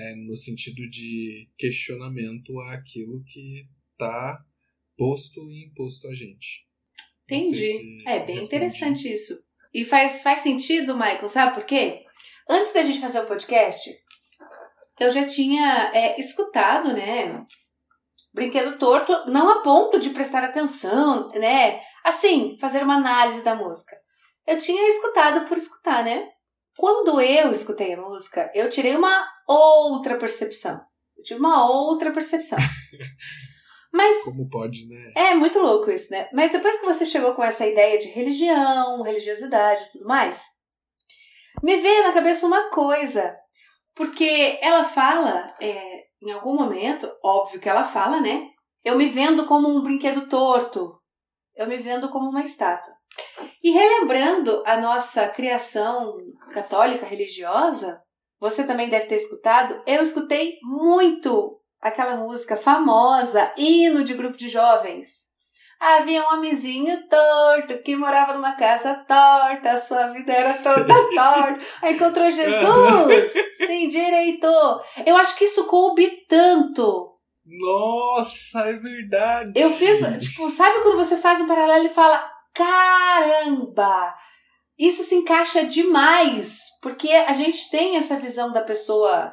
é, 0.00 0.14
no 0.16 0.34
sentido 0.36 0.88
de 0.88 1.48
questionamento 1.58 2.58
àquilo 2.60 3.22
que 3.24 3.66
está 3.92 4.38
posto 4.96 5.50
e 5.50 5.66
imposto 5.66 6.08
a 6.08 6.14
gente. 6.14 6.66
Entendi. 7.24 8.02
É 8.06 8.18
bem 8.24 8.36
respondi. 8.36 8.44
interessante 8.44 9.12
isso. 9.12 9.34
E 9.72 9.84
faz, 9.84 10.22
faz 10.22 10.40
sentido, 10.40 10.94
Michael, 10.94 11.28
sabe 11.28 11.54
por 11.54 11.64
quê? 11.64 12.04
Antes 12.48 12.72
da 12.72 12.82
gente 12.82 13.00
fazer 13.00 13.20
o 13.20 13.26
podcast, 13.26 13.90
eu 14.98 15.10
já 15.10 15.26
tinha 15.26 15.92
é, 15.94 16.18
escutado, 16.18 16.92
né? 16.92 17.44
Brinquedo 18.32 18.78
torto, 18.78 19.12
não 19.30 19.48
a 19.48 19.62
ponto 19.62 19.98
de 19.98 20.10
prestar 20.10 20.42
atenção, 20.42 21.28
né? 21.28 21.80
Assim, 22.04 22.56
fazer 22.58 22.82
uma 22.82 22.96
análise 22.96 23.42
da 23.42 23.54
música. 23.54 23.96
Eu 24.46 24.58
tinha 24.58 24.88
escutado 24.88 25.46
por 25.46 25.56
escutar, 25.56 26.04
né? 26.04 26.28
Quando 26.76 27.20
eu 27.20 27.52
escutei 27.52 27.94
a 27.94 28.00
música, 28.00 28.50
eu 28.54 28.68
tirei 28.68 28.96
uma 28.96 29.26
outra 29.46 30.16
percepção. 30.16 30.80
Eu 31.16 31.22
tive 31.22 31.40
uma 31.40 31.68
outra 31.70 32.12
percepção. 32.12 32.58
Mas. 33.92 34.22
Como 34.24 34.48
pode, 34.48 34.86
né? 34.88 35.12
É 35.16 35.34
muito 35.34 35.58
louco 35.58 35.90
isso, 35.90 36.10
né? 36.10 36.28
Mas 36.32 36.52
depois 36.52 36.78
que 36.78 36.86
você 36.86 37.04
chegou 37.04 37.34
com 37.34 37.42
essa 37.42 37.66
ideia 37.66 37.98
de 37.98 38.08
religião, 38.08 39.02
religiosidade 39.02 39.82
e 39.82 39.92
tudo 39.92 40.06
mais, 40.06 40.46
me 41.62 41.76
veio 41.76 42.04
na 42.04 42.12
cabeça 42.12 42.46
uma 42.46 42.70
coisa. 42.70 43.36
Porque 43.94 44.58
ela 44.62 44.84
fala, 44.84 45.46
é, 45.60 46.04
em 46.22 46.30
algum 46.30 46.54
momento, 46.54 47.10
óbvio 47.22 47.60
que 47.60 47.68
ela 47.68 47.84
fala, 47.84 48.20
né? 48.20 48.48
Eu 48.84 48.96
me 48.96 49.08
vendo 49.08 49.46
como 49.46 49.68
um 49.68 49.82
brinquedo 49.82 50.28
torto. 50.28 50.98
Eu 51.54 51.66
me 51.66 51.76
vendo 51.76 52.08
como 52.08 52.30
uma 52.30 52.42
estátua. 52.42 52.94
E 53.62 53.70
relembrando 53.70 54.62
a 54.66 54.80
nossa 54.80 55.28
criação 55.28 56.16
católica 56.50 57.04
religiosa, 57.04 58.02
você 58.40 58.66
também 58.66 58.88
deve 58.88 59.06
ter 59.06 59.16
escutado, 59.16 59.82
eu 59.86 60.02
escutei 60.02 60.58
muito 60.62 61.60
aquela 61.80 62.16
música 62.16 62.56
famosa, 62.56 63.52
hino 63.56 64.02
de 64.02 64.14
grupo 64.14 64.36
de 64.36 64.48
jovens. 64.48 65.30
Havia 65.78 66.22
um 66.22 66.34
homenzinho 66.34 67.08
torto 67.08 67.78
que 67.82 67.96
morava 67.96 68.34
numa 68.34 68.52
casa 68.52 68.94
torta, 69.08 69.72
a 69.72 69.76
sua 69.78 70.08
vida 70.08 70.30
era 70.30 70.52
toda 70.52 70.94
torta. 71.14 71.58
Aí 71.80 71.94
encontrou 71.94 72.28
Jesus, 72.30 73.32
se 73.56 73.72
endireitou. 73.72 74.82
Eu 75.06 75.16
acho 75.16 75.36
que 75.36 75.44
isso 75.44 75.64
coube 75.64 76.26
tanto. 76.28 77.16
Nossa, 77.46 78.60
é 78.68 78.74
verdade. 78.74 79.52
Eu 79.58 79.70
fiz, 79.72 80.00
tipo, 80.20 80.50
sabe 80.50 80.82
quando 80.82 80.98
você 80.98 81.16
faz 81.16 81.40
um 81.40 81.48
paralelo 81.48 81.86
e 81.86 81.88
fala: 81.88 82.30
caramba, 82.54 84.14
isso 84.78 85.02
se 85.02 85.14
encaixa 85.14 85.64
demais, 85.64 86.60
porque 86.80 87.10
a 87.10 87.34
gente 87.34 87.70
tem 87.70 87.96
essa 87.96 88.18
visão 88.18 88.50
da 88.50 88.62
pessoa 88.62 89.30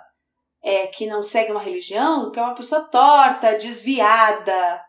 é, 0.61 0.87
que 0.87 1.07
não 1.07 1.23
segue 1.23 1.51
uma 1.51 1.61
religião, 1.61 2.31
que 2.31 2.39
é 2.39 2.41
uma 2.41 2.53
pessoa 2.53 2.81
torta, 2.81 3.57
desviada, 3.57 4.81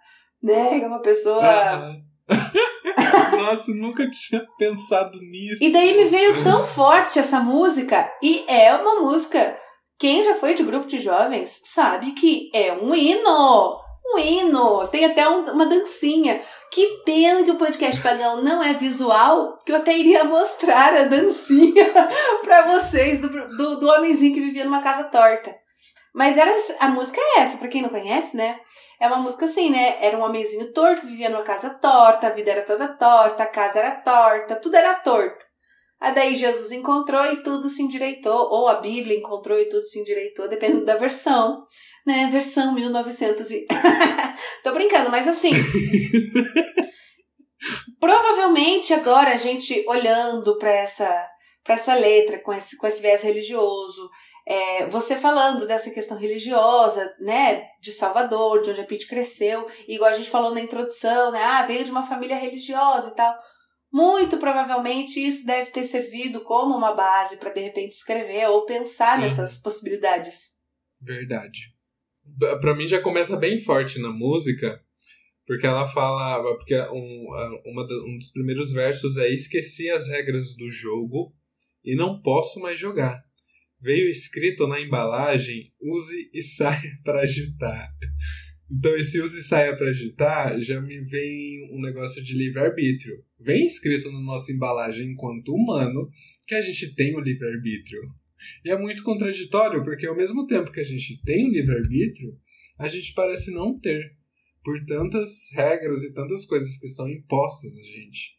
né? 0.43 0.81
É 0.81 0.87
uma 0.87 1.01
pessoa. 1.01 1.43
Nossa, 3.39 3.73
nunca 3.73 4.11
tinha 4.11 4.45
pensado 4.59 5.17
nisso. 5.21 5.63
E 5.63 5.71
daí 5.71 5.97
me 5.97 6.07
veio 6.07 6.43
tão 6.43 6.65
forte 6.65 7.21
essa 7.21 7.39
música, 7.39 8.13
e 8.21 8.45
é 8.49 8.75
uma 8.75 9.01
música. 9.01 9.57
Quem 9.97 10.25
já 10.25 10.35
foi 10.35 10.55
de 10.55 10.65
grupo 10.65 10.87
de 10.87 10.99
jovens 10.99 11.61
sabe 11.65 12.13
que 12.13 12.51
é 12.53 12.73
um 12.73 12.93
hino. 12.95 13.79
Um 14.15 14.19
hino. 14.19 14.88
Tem 14.88 15.05
até 15.05 15.29
um, 15.29 15.50
uma 15.50 15.67
dancinha. 15.67 16.41
Que 16.71 17.03
pena 17.05 17.43
que 17.45 17.50
o 17.50 17.57
podcast 17.57 18.00
pagão 18.03 18.43
não 18.43 18.62
é 18.62 18.75
visual, 18.75 19.59
que 19.65 19.73
eu 19.73 19.77
até 19.77 19.97
iria 19.97 20.25
mostrar 20.25 20.95
a 20.95 21.05
dancinha 21.05 21.93
para 22.43 22.73
vocês 22.73 23.21
do, 23.21 23.29
do, 23.57 23.81
do 23.81 23.88
homenzinho 23.88 24.35
que 24.35 24.41
vivia 24.41 24.65
numa 24.65 24.83
casa 24.83 25.05
torta. 25.05 25.55
Mas 26.15 26.37
era 26.37 26.55
a 26.81 26.88
música 26.88 27.21
é 27.21 27.41
essa, 27.41 27.59
para 27.59 27.69
quem 27.69 27.81
não 27.81 27.88
conhece, 27.88 28.37
né? 28.37 28.59
É 29.00 29.07
uma 29.07 29.19
música 29.19 29.45
assim, 29.45 29.71
né? 29.71 29.97
Era 30.00 30.19
um 30.19 30.23
homenzinho 30.23 30.73
torto, 30.73 31.07
vivia 31.07 31.31
numa 31.31 31.43
casa 31.43 31.71
torta, 31.71 32.27
a 32.27 32.31
vida 32.31 32.50
era 32.50 32.62
toda 32.62 32.88
torta, 32.88 33.45
a 33.45 33.47
casa 33.47 33.79
era 33.79 33.93
torta, 33.93 34.57
tudo 34.57 34.75
era 34.75 34.95
torto. 34.95 35.48
Aí 36.00 36.14
daí 36.14 36.37
Jesus 36.37 36.71
encontrou 36.73 37.25
e 37.33 37.43
tudo 37.43 37.69
se 37.69 37.83
endireitou, 37.83 38.49
ou 38.50 38.69
a 38.69 38.75
Bíblia 38.75 39.17
encontrou 39.17 39.59
e 39.59 39.69
tudo 39.69 39.85
se 39.85 39.99
endireitou, 39.99 40.49
dependendo 40.49 40.85
da 40.85 40.95
versão, 40.95 41.64
né? 42.07 42.28
Versão 42.31 42.75
1900 42.75 43.50
e... 43.50 43.67
Tô 44.62 44.73
brincando, 44.73 45.11
mas 45.11 45.26
assim... 45.26 45.50
provavelmente 48.00 48.95
agora 48.95 49.33
a 49.33 49.37
gente 49.37 49.85
olhando 49.87 50.57
para 50.59 50.71
essa, 50.71 51.28
pra 51.64 51.75
essa 51.75 51.95
letra, 51.95 52.38
com 52.38 52.52
esse, 52.52 52.76
com 52.76 52.87
esse 52.87 53.02
viés 53.02 53.23
religioso, 53.23 54.09
é, 54.47 54.87
você 54.87 55.17
falando 55.17 55.67
dessa 55.67 55.90
questão 55.90 56.17
religiosa, 56.17 57.14
né, 57.21 57.67
de 57.83 57.93
Salvador, 57.93 58.62
de 58.62 58.71
onde 58.71 58.81
a 58.81 58.87
Pete 58.87 59.07
cresceu, 59.07 59.67
igual 59.87 60.11
a 60.11 60.14
gente 60.14 60.31
falou 60.31 60.55
na 60.55 60.61
introdução, 60.61 61.31
né, 61.31 61.43
ah, 61.43 61.62
veio 61.67 61.85
de 61.85 61.90
uma 61.90 62.07
família 62.07 62.37
religiosa 62.37 63.11
e 63.11 63.14
tal. 63.14 63.35
Muito 63.92 64.37
provavelmente 64.37 65.18
isso 65.18 65.47
deve 65.47 65.71
ter 65.71 65.85
servido 65.85 66.42
como 66.42 66.76
uma 66.76 66.95
base 66.95 67.38
para 67.38 67.50
de 67.50 67.61
repente 67.61 67.92
escrever 67.92 68.49
ou 68.49 68.66
pensar 68.66 69.16
Sim. 69.16 69.23
nessas 69.23 69.59
possibilidades. 69.59 70.54
Verdade. 71.00 71.61
Para 72.61 72.75
mim 72.75 72.87
já 72.87 73.00
começa 73.00 73.37
bem 73.37 73.61
forte 73.61 73.99
na 73.99 74.11
música, 74.11 74.78
porque 75.47 75.66
ela 75.66 75.87
fala, 75.87 76.42
porque 76.57 76.78
um, 76.78 77.26
uma, 77.64 77.83
um 78.07 78.18
dos 78.18 78.30
primeiros 78.33 78.71
versos 78.73 79.16
é 79.16 79.28
esqueci 79.28 79.88
as 79.88 80.09
regras 80.09 80.54
do 80.54 80.68
jogo 80.71 81.35
e 81.83 81.95
não 81.95 82.21
posso 82.21 82.61
mais 82.61 82.78
jogar 82.78 83.26
veio 83.80 84.09
escrito 84.09 84.66
na 84.66 84.80
embalagem 84.80 85.73
use 85.80 86.30
e 86.33 86.42
saia 86.42 86.99
para 87.04 87.23
agitar. 87.23 87.90
Então 88.71 88.95
esse 88.97 89.21
use 89.21 89.41
e 89.41 89.43
saia 89.43 89.77
para 89.77 89.89
agitar 89.89 90.61
já 90.61 90.81
me 90.81 91.01
vem 91.01 91.71
um 91.73 91.81
negócio 91.81 92.23
de 92.23 92.35
livre-arbítrio. 92.35 93.25
Vem 93.41 93.67
escrito 93.67 94.11
na 94.13 94.21
nossa 94.21 94.53
embalagem 94.53 95.13
enquanto 95.13 95.55
humano 95.55 96.11
que 96.47 96.55
a 96.55 96.61
gente 96.61 96.95
tem 96.95 97.17
o 97.17 97.21
livre-arbítrio. 97.21 98.01
E 98.65 98.71
é 98.71 98.79
muito 98.79 99.03
contraditório, 99.03 99.83
porque 99.83 100.07
ao 100.07 100.17
mesmo 100.17 100.47
tempo 100.47 100.71
que 100.71 100.81
a 100.81 100.85
gente 100.85 101.21
tem 101.23 101.49
o 101.49 101.53
livre-arbítrio, 101.53 102.39
a 102.79 102.89
gente 102.89 103.13
parece 103.15 103.51
não 103.51 103.79
ter. 103.79 104.17
Por 104.63 104.85
tantas 104.85 105.51
regras 105.53 106.03
e 106.03 106.13
tantas 106.13 106.45
coisas 106.45 106.77
que 106.77 106.89
são 106.89 107.09
impostas 107.09 107.73
a 107.73 107.83
gente. 107.83 108.37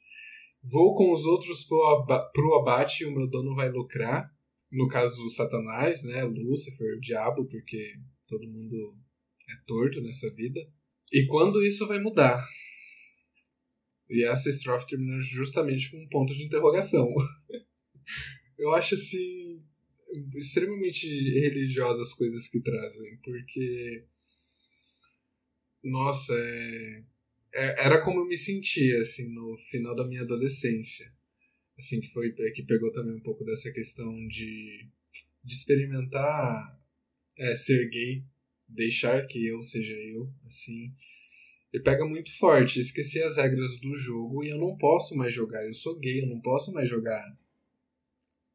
Vou 0.63 0.93
com 0.93 1.12
os 1.12 1.25
outros 1.25 1.63
pro 1.63 2.59
abate 2.59 3.03
e 3.03 3.07
o 3.07 3.13
meu 3.13 3.27
dono 3.27 3.55
vai 3.55 3.69
lucrar 3.69 4.29
no 4.71 4.88
caso 4.88 5.27
Satanás, 5.29 6.03
né, 6.03 6.24
Lúcifer, 6.24 6.95
o 6.95 7.00
diabo, 7.00 7.45
porque 7.45 7.95
todo 8.27 8.48
mundo 8.48 8.95
é 9.49 9.55
torto 9.65 10.01
nessa 10.01 10.29
vida. 10.33 10.59
E 11.11 11.25
quando 11.25 11.63
isso 11.63 11.87
vai 11.87 11.99
mudar? 11.99 12.45
E 14.09 14.23
essa 14.23 14.49
estrofe 14.49 14.87
termina 14.87 15.19
justamente 15.19 15.91
com 15.91 15.97
um 15.97 16.07
ponto 16.09 16.33
de 16.33 16.43
interrogação. 16.43 17.07
Eu 18.57 18.73
acho 18.73 18.95
assim. 18.95 19.63
extremamente 20.35 21.07
religiosas 21.07 22.09
as 22.09 22.13
coisas 22.13 22.47
que 22.47 22.59
trazem, 22.59 23.17
porque. 23.23 24.05
Nossa, 25.83 26.33
é, 26.33 27.03
é, 27.53 27.85
era 27.85 28.03
como 28.03 28.19
eu 28.19 28.27
me 28.27 28.37
sentia, 28.37 29.01
assim, 29.01 29.33
no 29.33 29.57
final 29.69 29.95
da 29.95 30.05
minha 30.05 30.23
adolescência. 30.23 31.09
Assim, 31.77 32.01
que 32.01 32.07
foi 32.07 32.33
que 32.51 32.63
pegou 32.63 32.91
também 32.91 33.15
um 33.15 33.21
pouco 33.21 33.45
dessa 33.45 33.71
questão 33.71 34.13
de, 34.27 34.89
de 35.41 35.53
experimentar 35.53 36.77
é, 37.37 37.55
ser 37.55 37.89
gay, 37.89 38.25
deixar 38.69 39.25
que 39.25 39.45
eu 39.47 39.61
seja 39.61 39.93
eu, 39.93 40.31
assim. 40.45 40.93
E 41.73 41.79
pega 41.79 42.05
muito 42.05 42.35
forte, 42.38 42.79
esqueci 42.79 43.21
as 43.21 43.38
regras 43.38 43.79
do 43.79 43.93
jogo 43.95 44.43
e 44.43 44.49
eu 44.49 44.57
não 44.57 44.77
posso 44.77 45.15
mais 45.15 45.33
jogar. 45.33 45.65
Eu 45.65 45.73
sou 45.73 45.99
gay, 45.99 46.21
eu 46.21 46.27
não 46.27 46.41
posso 46.41 46.73
mais 46.73 46.89
jogar 46.89 47.23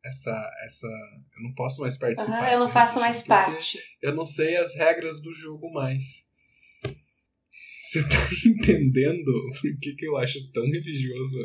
essa. 0.04 0.50
essa 0.66 0.87
eu 1.37 1.42
não 1.44 1.54
posso 1.54 1.80
mais 1.80 1.97
participar. 1.97 2.42
Uhum, 2.42 2.52
eu 2.52 2.59
não 2.59 2.71
faço 2.71 3.00
mais 3.00 3.23
parte. 3.23 3.78
Eu 4.02 4.14
não 4.14 4.26
sei 4.26 4.56
as 4.56 4.75
regras 4.75 5.21
do 5.21 5.33
jogo 5.33 5.73
mais. 5.73 6.25
Você 7.94 8.02
tá 8.02 8.28
entendendo 8.47 9.33
por 9.61 9.78
que, 9.80 9.94
que 9.94 10.06
eu 10.06 10.16
acho 10.16 10.50
tão 10.50 10.64
religioso 10.64 11.38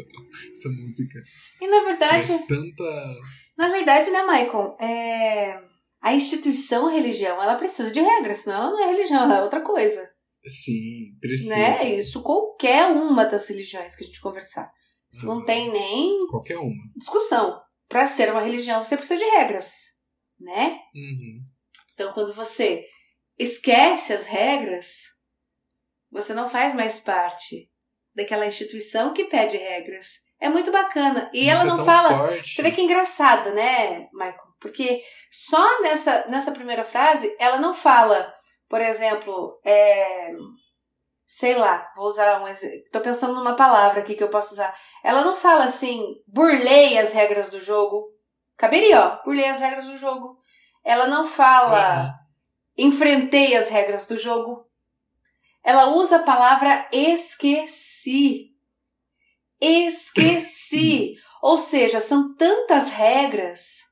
essa 0.51 0.69
música? 0.69 1.21
E 1.61 1.67
na 1.67 1.83
verdade. 1.83 2.27
Mas 2.27 2.47
tanta. 2.47 3.19
Na 3.57 3.67
verdade, 3.67 4.09
né, 4.09 4.21
Michael? 4.23 4.77
É... 4.79 5.68
A 6.01 6.13
instituição 6.13 6.89
religião, 6.89 7.41
ela 7.41 7.55
precisa 7.55 7.91
de 7.91 7.99
regras, 7.99 8.39
senão 8.39 8.55
ela 8.57 8.71
não 8.71 8.83
é 8.83 8.91
religião, 8.91 9.23
ela 9.23 9.37
é 9.37 9.41
outra 9.41 9.61
coisa. 9.61 10.09
Sim, 10.47 11.17
precisa. 11.19 11.55
Né? 11.55 11.95
Isso 11.95 12.23
qualquer 12.23 12.87
uma 12.87 13.25
das 13.25 13.47
religiões 13.49 13.95
que 13.95 14.03
a 14.03 14.07
gente 14.07 14.21
conversar. 14.21 14.71
Isso 15.11 15.27
uhum. 15.27 15.39
não 15.39 15.45
tem 15.45 15.71
nem. 15.71 16.27
Qualquer 16.27 16.57
uma. 16.57 16.83
Discussão. 16.95 17.59
Para 17.87 18.07
ser 18.07 18.31
uma 18.31 18.41
religião, 18.41 18.83
você 18.83 18.95
precisa 18.95 19.19
de 19.19 19.25
regras, 19.25 19.73
né? 20.39 20.79
Uhum. 20.93 21.41
Então, 21.93 22.13
quando 22.13 22.33
você 22.33 22.85
esquece 23.37 24.13
as 24.13 24.27
regras, 24.27 25.05
você 26.11 26.33
não 26.33 26.49
faz 26.49 26.73
mais 26.73 26.99
parte 26.99 27.67
daquela 28.15 28.45
instituição 28.45 29.13
que 29.13 29.25
pede 29.25 29.57
regras. 29.57 30.29
É 30.39 30.47
muito 30.47 30.71
bacana. 30.71 31.29
E 31.33 31.41
Isso 31.41 31.49
ela 31.49 31.61
é 31.61 31.65
não 31.65 31.83
fala. 31.83 32.27
Forte. 32.27 32.55
Você 32.55 32.61
vê 32.61 32.71
que 32.71 32.79
é 32.79 32.83
engraçado, 32.83 33.53
né, 33.53 34.07
Michael? 34.13 34.48
Porque 34.59 35.01
só 35.31 35.81
nessa, 35.81 36.27
nessa 36.27 36.51
primeira 36.51 36.83
frase, 36.83 37.35
ela 37.39 37.57
não 37.57 37.73
fala, 37.73 38.33
por 38.67 38.81
exemplo, 38.81 39.59
é, 39.63 40.31
sei 41.25 41.55
lá, 41.55 41.91
vou 41.95 42.07
usar 42.07 42.41
um 42.41 42.47
exemplo. 42.47 42.83
Tô 42.91 42.99
pensando 43.01 43.35
numa 43.35 43.55
palavra 43.55 44.01
aqui 44.01 44.15
que 44.15 44.23
eu 44.23 44.29
posso 44.29 44.53
usar. 44.53 44.75
Ela 45.03 45.23
não 45.23 45.35
fala 45.35 45.65
assim, 45.65 46.03
burlei 46.27 46.97
as 46.97 47.13
regras 47.13 47.49
do 47.49 47.61
jogo. 47.61 48.07
Caberia, 48.57 48.99
ó, 48.99 49.23
burlei 49.23 49.47
as 49.47 49.59
regras 49.59 49.85
do 49.85 49.95
jogo. 49.95 50.37
Ela 50.83 51.07
não 51.07 51.25
fala, 51.25 52.03
uhum. 52.05 52.85
enfrentei 52.85 53.55
as 53.55 53.69
regras 53.69 54.05
do 54.07 54.17
jogo. 54.17 54.67
Ela 55.63 55.89
usa 55.89 56.17
a 56.17 56.23
palavra 56.23 56.87
esqueci. 56.91 58.49
Esqueci. 59.61 61.15
Ou 61.41 61.57
seja, 61.57 62.01
são 62.01 62.35
tantas 62.35 62.89
regras, 62.89 63.88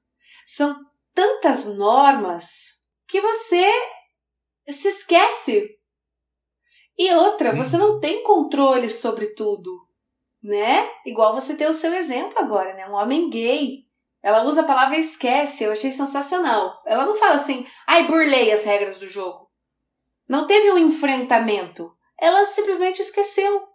são 0.48 0.80
tantas 1.14 1.66
normas 1.66 2.88
que 3.06 3.20
você 3.20 3.70
se 4.70 4.88
esquece 4.88 5.78
e 6.98 7.14
outra, 7.14 7.54
você 7.54 7.78
não 7.78 8.00
tem 8.00 8.24
controle 8.24 8.90
sobre 8.90 9.28
tudo, 9.28 9.88
né? 10.42 10.90
Igual 11.06 11.34
você 11.34 11.56
tem 11.56 11.68
o 11.68 11.74
seu 11.74 11.94
exemplo 11.94 12.40
agora, 12.40 12.74
né? 12.74 12.88
Um 12.88 12.94
homem 12.94 13.30
gay. 13.30 13.86
Ela 14.24 14.44
usa 14.44 14.62
a 14.62 14.66
palavra 14.66 14.98
esquece, 14.98 15.64
eu 15.64 15.72
achei 15.72 15.92
sensacional. 15.92 16.82
Ela 16.88 17.06
não 17.06 17.14
fala 17.14 17.36
assim, 17.36 17.68
ai, 17.86 18.08
burlei 18.08 18.52
as 18.52 18.64
regras 18.64 18.98
do 18.98 19.08
jogo. 19.08 19.48
Não 20.28 20.48
teve 20.48 20.72
um 20.72 20.78
enfrentamento. 20.78 21.94
Ela 22.20 22.46
simplesmente 22.46 23.00
esqueceu. 23.00 23.68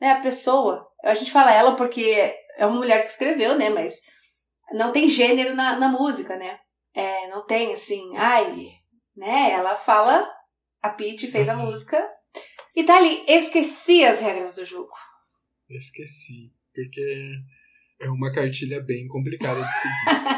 Né? 0.00 0.12
A 0.12 0.20
pessoa. 0.20 0.88
A 1.02 1.14
gente 1.14 1.32
fala 1.32 1.52
ela 1.52 1.74
porque 1.74 2.36
é 2.56 2.66
uma 2.66 2.76
mulher 2.76 3.02
que 3.02 3.10
escreveu, 3.10 3.56
né? 3.56 3.68
Mas 3.68 4.00
não 4.72 4.92
tem 4.92 5.08
gênero 5.08 5.54
na, 5.54 5.78
na 5.78 5.88
música, 5.88 6.36
né? 6.36 6.58
É, 6.94 7.28
não 7.28 7.46
tem 7.46 7.72
assim, 7.72 8.16
ai, 8.16 8.72
né? 9.16 9.52
Ela 9.52 9.76
fala, 9.76 10.28
a 10.82 10.90
Pete 10.90 11.26
fez 11.26 11.48
a 11.48 11.56
uhum. 11.56 11.66
música 11.66 12.08
e 12.74 12.84
tá 12.84 12.96
ali, 12.96 13.24
esqueci 13.26 14.04
as 14.04 14.20
regras 14.20 14.54
do 14.54 14.64
jogo. 14.64 14.90
Esqueci, 15.68 16.52
porque 16.74 17.02
é 18.00 18.08
uma 18.08 18.32
cartilha 18.32 18.80
bem 18.80 19.06
complicada 19.06 19.60
de 19.60 19.72
seguir. 19.74 20.28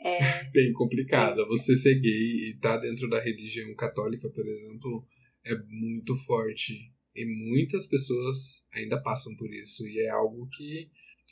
é. 0.00 0.44
Bem 0.52 0.72
complicada. 0.72 1.46
Você 1.46 1.76
ser 1.76 2.00
gay 2.00 2.50
e 2.50 2.58
tá 2.60 2.76
dentro 2.76 3.08
da 3.08 3.20
religião 3.20 3.74
católica, 3.74 4.28
por 4.30 4.46
exemplo, 4.46 5.06
é 5.44 5.54
muito 5.68 6.16
forte. 6.16 6.92
E 7.14 7.24
muitas 7.24 7.86
pessoas 7.86 8.66
ainda 8.72 9.00
passam 9.02 9.34
por 9.36 9.52
isso. 9.52 9.86
E 9.86 10.00
é 10.00 10.08
algo 10.08 10.48
que 10.48 10.90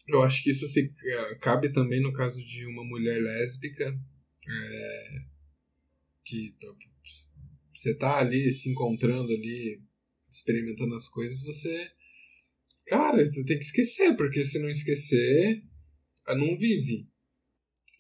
eu 0.09 0.23
acho 0.23 0.43
que 0.43 0.51
isso 0.51 0.67
se 0.69 0.93
cabe 1.41 1.73
também 1.73 2.01
no 2.01 2.13
caso 2.13 2.45
de 2.45 2.67
uma 2.67 2.85
mulher 2.85 3.21
lésbica. 3.21 3.99
É, 4.49 5.37
que 6.25 6.55
você 7.73 7.95
tá 7.97 8.19
ali 8.19 8.51
se 8.51 8.71
encontrando 8.71 9.33
ali, 9.33 9.81
experimentando 10.29 10.95
as 10.95 11.09
coisas, 11.09 11.43
você. 11.43 11.91
Cara, 12.87 13.25
você 13.25 13.45
tem 13.45 13.59
que 13.59 13.65
esquecer, 13.65 14.17
porque 14.17 14.45
se 14.45 14.59
não 14.61 14.69
esquecer, 14.69 15.63
não 16.29 16.57
vive. 16.57 17.09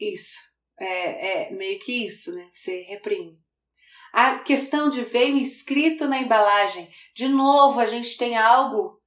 Isso. 0.00 0.38
É, 0.78 1.48
é 1.48 1.50
meio 1.52 1.78
que 1.78 2.06
isso, 2.06 2.32
né? 2.34 2.48
Você 2.52 2.82
reprime. 2.82 3.38
A 4.12 4.38
questão 4.38 4.88
de 4.88 5.02
veio 5.02 5.36
escrito 5.36 6.06
na 6.06 6.20
embalagem. 6.20 6.88
De 7.14 7.28
novo, 7.28 7.80
a 7.80 7.86
gente 7.86 8.16
tem 8.16 8.36
algo. 8.36 9.00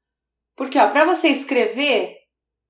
Porque, 0.56 0.78
ó, 0.78 0.89
para 0.89 1.06
você 1.06 1.30
escrever, 1.30 2.18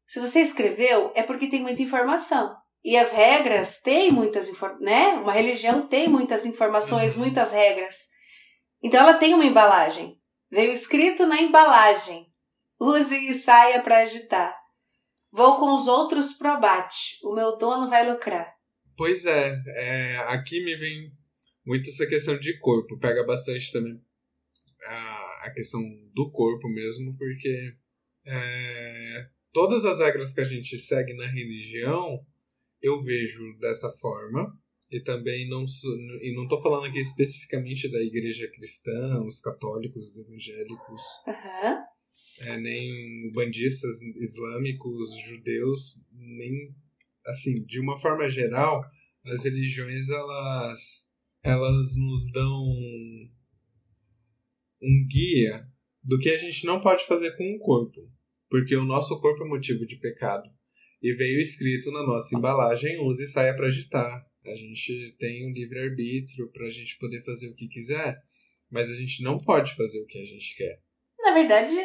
se 0.09 0.19
você 0.19 0.39
escreveu, 0.39 1.11
é 1.13 1.21
porque 1.21 1.47
tem 1.47 1.61
muita 1.61 1.83
informação. 1.83 2.57
E 2.83 2.97
as 2.97 3.11
regras 3.11 3.79
têm 3.79 4.11
muitas 4.11 4.49
né? 4.81 5.09
Uma 5.09 5.31
religião 5.31 5.87
tem 5.87 6.09
muitas 6.09 6.47
informações, 6.47 7.13
uhum. 7.13 7.19
muitas 7.19 7.51
regras. 7.51 8.07
Então 8.81 9.01
ela 9.01 9.13
tem 9.13 9.35
uma 9.35 9.45
embalagem. 9.45 10.19
Veio 10.49 10.71
escrito 10.71 11.27
na 11.27 11.39
embalagem: 11.39 12.25
use 12.81 13.29
e 13.29 13.35
saia 13.35 13.83
para 13.83 13.99
agitar. 13.99 14.57
Vou 15.31 15.57
com 15.57 15.75
os 15.75 15.87
outros 15.87 16.33
pro 16.33 16.53
abate. 16.53 17.19
O 17.23 17.35
meu 17.35 17.55
dono 17.55 17.87
vai 17.87 18.09
lucrar. 18.09 18.51
Pois 18.97 19.27
é, 19.27 19.61
é 19.75 20.17
aqui 20.29 20.65
me 20.65 20.75
vem 20.75 21.11
muito 21.63 21.87
essa 21.87 22.07
questão 22.07 22.39
de 22.39 22.57
corpo. 22.57 22.97
Pega 22.97 23.23
bastante 23.23 23.71
também 23.71 24.01
a, 24.87 25.45
a 25.45 25.51
questão 25.53 25.79
do 26.15 26.31
corpo 26.31 26.67
mesmo, 26.67 27.15
porque 27.15 27.75
é, 28.25 29.29
todas 29.51 29.85
as 29.85 29.99
regras 29.99 30.33
que 30.33 30.41
a 30.41 30.45
gente 30.45 30.77
segue 30.79 31.13
na 31.13 31.27
religião 31.27 32.25
eu 32.81 33.01
vejo 33.03 33.57
dessa 33.59 33.91
forma. 33.91 34.57
E 34.91 34.99
também 34.99 35.47
não 35.47 35.65
e 36.19 36.33
não 36.33 36.43
estou 36.43 36.59
falando 36.59 36.87
aqui 36.87 36.99
especificamente 36.99 37.87
da 37.91 38.01
igreja 38.01 38.49
cristã, 38.51 39.21
os 39.21 39.39
católicos, 39.39 40.03
os 40.03 40.17
evangélicos, 40.17 41.01
uhum. 41.27 42.47
é, 42.47 42.57
nem 42.57 43.31
bandistas 43.31 44.01
islâmicos, 44.15 45.15
judeus, 45.27 46.01
nem 46.11 46.73
assim, 47.23 47.53
de 47.65 47.79
uma 47.79 47.99
forma 47.99 48.27
geral, 48.29 48.83
as 49.27 49.43
religiões 49.43 50.09
elas 50.09 51.07
elas 51.43 51.95
nos 51.95 52.31
dão 52.31 52.63
um 54.81 55.07
guia 55.07 55.67
do 56.03 56.17
que 56.17 56.31
a 56.31 56.37
gente 56.37 56.65
não 56.65 56.81
pode 56.81 57.05
fazer 57.05 57.37
com 57.37 57.55
o 57.55 57.59
corpo, 57.59 58.11
porque 58.49 58.75
o 58.75 58.85
nosso 58.85 59.19
corpo 59.19 59.43
é 59.43 59.47
motivo 59.47 59.85
de 59.85 59.97
pecado 59.97 60.49
e 61.01 61.13
veio 61.13 61.39
escrito 61.39 61.91
na 61.91 62.03
nossa 62.03 62.35
embalagem: 62.35 62.99
use 63.05 63.23
e 63.23 63.27
saia 63.27 63.55
para 63.55 63.67
agitar. 63.67 64.25
A 64.45 64.55
gente 64.55 65.15
tem 65.19 65.47
um 65.47 65.53
livre-arbítrio 65.53 66.49
para 66.51 66.65
a 66.65 66.69
gente 66.69 66.97
poder 66.97 67.23
fazer 67.23 67.49
o 67.49 67.55
que 67.55 67.67
quiser, 67.67 68.17
mas 68.71 68.89
a 68.89 68.95
gente 68.95 69.21
não 69.21 69.37
pode 69.37 69.75
fazer 69.75 69.99
o 70.01 70.05
que 70.05 70.19
a 70.19 70.25
gente 70.25 70.55
quer. 70.55 70.79
Na 71.19 71.31
verdade, 71.31 71.75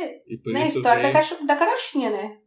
na 0.46 0.62
história 0.62 1.02
veio... 1.02 1.12
da, 1.12 1.20
caixa, 1.20 1.44
da 1.44 1.56
carochinha, 1.56 2.10
né? 2.10 2.38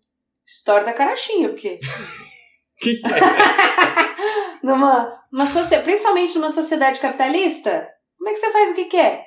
História 0.45 0.85
da 0.85 0.93
carochinha, 0.93 1.49
porque. 1.49 1.79
que, 2.79 2.95
que 2.95 3.07
é? 3.07 3.19
numa, 4.63 5.21
uma 5.31 5.45
socia... 5.45 5.81
Principalmente 5.81 6.35
numa 6.35 6.49
sociedade 6.49 6.99
capitalista, 6.99 7.87
como 8.17 8.29
é 8.29 8.33
que 8.33 8.39
você 8.39 8.51
faz 8.51 8.71
o 8.71 8.75
que 8.75 8.85
quer? 8.85 9.25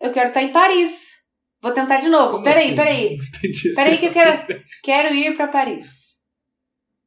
Eu 0.00 0.12
quero 0.12 0.28
estar 0.28 0.42
em 0.42 0.52
Paris. 0.52 1.19
Vou 1.60 1.72
tentar 1.72 1.98
de 1.98 2.08
novo. 2.08 2.32
Como 2.32 2.44
peraí, 2.44 2.66
assim? 2.66 2.76
peraí. 2.76 3.18
Peraí 3.74 3.98
que 3.98 4.06
eu 4.06 4.12
quero, 4.12 4.64
quero 4.82 5.14
ir 5.14 5.36
para 5.36 5.48
Paris. 5.48 6.16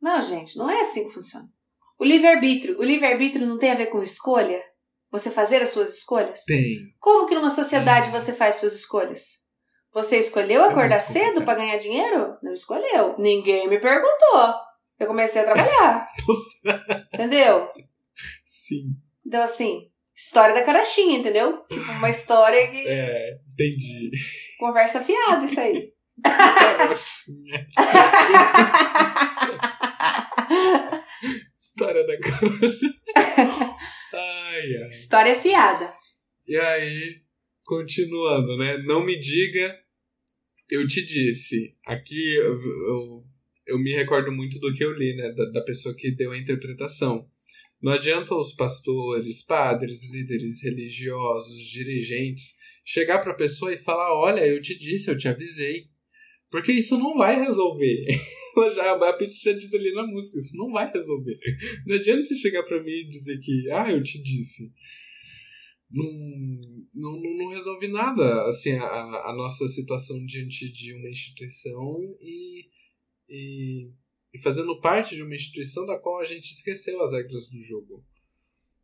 Não, 0.02 0.22
gente, 0.22 0.58
não 0.58 0.70
é 0.70 0.82
assim 0.82 1.08
que 1.08 1.14
funciona. 1.14 1.48
O 2.00 2.04
livre-arbítrio. 2.04 2.78
O 2.80 2.84
livre-arbítrio 2.84 3.48
não 3.48 3.58
tem 3.58 3.72
a 3.72 3.76
ver 3.76 3.88
com 3.88 4.04
escolha? 4.04 4.62
Você 5.12 5.32
fazer 5.32 5.62
as 5.62 5.70
suas 5.70 5.98
escolhas? 5.98 6.44
Tem. 6.44 6.78
Como 7.00 7.28
que 7.28 7.36
numa 7.36 7.50
sociedade 7.50 8.12
tem. 8.12 8.20
você 8.20 8.34
faz 8.34 8.56
suas 8.56 8.74
escolhas? 8.74 9.44
Você 9.94 10.18
escolheu 10.18 10.64
acordar 10.64 11.00
cedo 11.00 11.44
para 11.44 11.60
ganhar 11.60 11.78
dinheiro? 11.78 12.36
Não 12.42 12.52
escolheu. 12.52 13.16
Ninguém 13.18 13.68
me 13.68 13.80
perguntou. 13.80 14.54
Eu 15.00 15.08
comecei 15.08 15.42
a 15.42 15.46
trabalhar. 15.46 16.08
entendeu? 17.14 17.70
Sim. 18.44 18.96
Então, 19.26 19.44
assim, 19.44 19.90
história 20.24 20.56
da 20.56 20.64
carochinha, 20.64 21.20
entendeu? 21.20 21.66
Tipo, 21.70 21.92
uma 21.92 22.10
história 22.10 22.72
que. 22.72 22.88
É, 22.88 23.38
entendi. 23.52 24.10
Conversa 24.58 25.04
fiada, 25.04 25.44
isso 25.44 25.60
aí. 25.60 25.92
Carochinha. 26.24 27.68
História 31.58 32.06
da 32.06 32.20
carochinha. 32.20 32.94
Ai, 34.14 34.78
ai. 34.84 34.90
História 34.92 35.40
fiada. 35.40 35.90
E 36.48 36.56
aí, 36.56 37.22
continuando, 37.64 38.58
né? 38.58 38.78
Não 38.86 39.04
me 39.04 39.20
diga, 39.20 39.78
eu 40.70 40.88
te 40.88 41.04
disse. 41.06 41.76
Aqui 41.86 42.36
eu, 42.36 42.62
eu, 42.62 43.24
eu 43.66 43.80
me 43.80 43.94
recordo 43.94 44.32
muito 44.32 44.60
do 44.60 44.74
que 44.74 44.84
eu 44.84 44.94
li, 44.94 45.16
né? 45.16 45.32
Da, 45.32 45.46
da 45.52 45.62
pessoa 45.62 45.96
que 45.96 46.12
deu 46.12 46.32
a 46.32 46.38
interpretação. 46.38 47.28
Não 47.84 47.92
adianta 47.92 48.34
os 48.34 48.54
pastores, 48.54 49.44
padres, 49.44 50.10
líderes 50.10 50.64
religiosos, 50.64 51.62
dirigentes 51.70 52.56
chegar 52.86 53.20
para 53.20 53.34
a 53.34 53.36
pessoa 53.36 53.74
e 53.74 53.78
falar: 53.78 54.18
Olha, 54.18 54.48
eu 54.48 54.62
te 54.62 54.78
disse, 54.78 55.12
eu 55.12 55.18
te 55.18 55.28
avisei. 55.28 55.92
Porque 56.50 56.72
isso 56.72 56.98
não 56.98 57.16
vai 57.16 57.40
resolver. 57.40 58.06
Ela 58.56 58.70
já, 58.74 58.92
a 58.92 59.14
Pete 59.14 59.34
já 59.44 59.52
diz 59.52 59.74
ali 59.74 59.92
na 59.92 60.08
música: 60.08 60.38
Isso 60.38 60.56
não 60.56 60.72
vai 60.72 60.90
resolver. 60.90 61.38
Não 61.86 61.96
adianta 61.98 62.26
você 62.26 62.36
chegar 62.36 62.64
para 62.64 62.82
mim 62.82 62.92
e 62.92 63.10
dizer 63.10 63.38
que, 63.40 63.70
ah, 63.72 63.92
eu 63.92 64.02
te 64.02 64.22
disse 64.22 64.72
não, 65.94 66.12
não, 66.96 67.22
não 67.38 67.50
resolve 67.50 67.88
nada 67.88 68.48
assim 68.48 68.72
a, 68.72 69.30
a 69.30 69.36
nossa 69.36 69.68
situação 69.68 70.26
diante 70.26 70.72
de 70.72 70.92
uma 70.94 71.10
instituição 71.10 72.00
e, 72.20 72.66
e, 73.30 73.92
e, 74.34 74.40
fazendo 74.40 74.80
parte 74.80 75.16
de 75.16 75.22
uma 75.22 75.36
instituição 75.36 75.86
da 75.86 76.00
qual 76.00 76.20
a 76.20 76.26
gente 76.26 76.50
esqueceu 76.50 77.02
as 77.02 77.14
regras 77.14 77.50
do 77.50 77.62
jogo. 77.62 78.04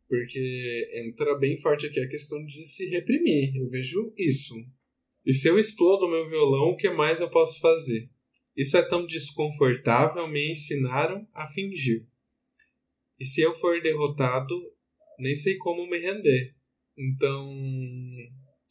Porque 0.08 0.90
entra 1.06 1.38
bem 1.38 1.56
forte 1.56 1.86
aqui 1.86 2.00
a 2.00 2.08
questão 2.08 2.44
de 2.44 2.64
se 2.64 2.86
reprimir. 2.86 3.56
Eu 3.56 3.68
vejo 3.68 4.12
isso. 4.16 4.54
E 5.24 5.34
se 5.34 5.48
eu 5.48 5.58
explodo 5.58 6.08
meu 6.08 6.28
violão, 6.28 6.70
o 6.70 6.76
que 6.76 6.90
mais 6.90 7.20
eu 7.20 7.30
posso 7.30 7.60
fazer? 7.60 8.08
Isso 8.56 8.76
é 8.76 8.82
tão 8.82 9.06
desconfortável, 9.06 10.26
me 10.26 10.52
ensinaram 10.52 11.26
a 11.32 11.46
fingir. 11.46 12.06
E 13.18 13.24
se 13.24 13.40
eu 13.40 13.54
for 13.54 13.80
derrotado, 13.80 14.54
nem 15.18 15.34
sei 15.34 15.56
como 15.56 15.86
me 15.86 15.98
render. 15.98 16.54
Então, 16.96 17.54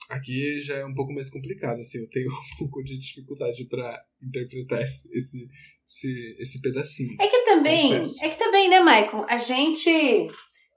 aqui 0.09 0.59
já 0.59 0.75
é 0.75 0.85
um 0.85 0.93
pouco 0.93 1.13
mais 1.13 1.29
complicado, 1.29 1.79
assim, 1.79 1.99
eu 1.99 2.09
tenho 2.09 2.29
um 2.55 2.57
pouco 2.57 2.83
de 2.83 2.97
dificuldade 2.97 3.65
para 3.65 4.03
interpretar 4.21 4.83
esse, 4.83 5.47
esse, 5.89 6.35
esse 6.39 6.61
pedacinho. 6.61 7.17
É 7.19 7.27
que 7.27 7.39
também, 7.39 7.99
Confesso. 7.99 8.23
é 8.23 8.29
que 8.29 8.37
também, 8.37 8.69
né, 8.69 8.79
Maicon, 8.79 9.25
a 9.27 9.37
gente 9.39 10.27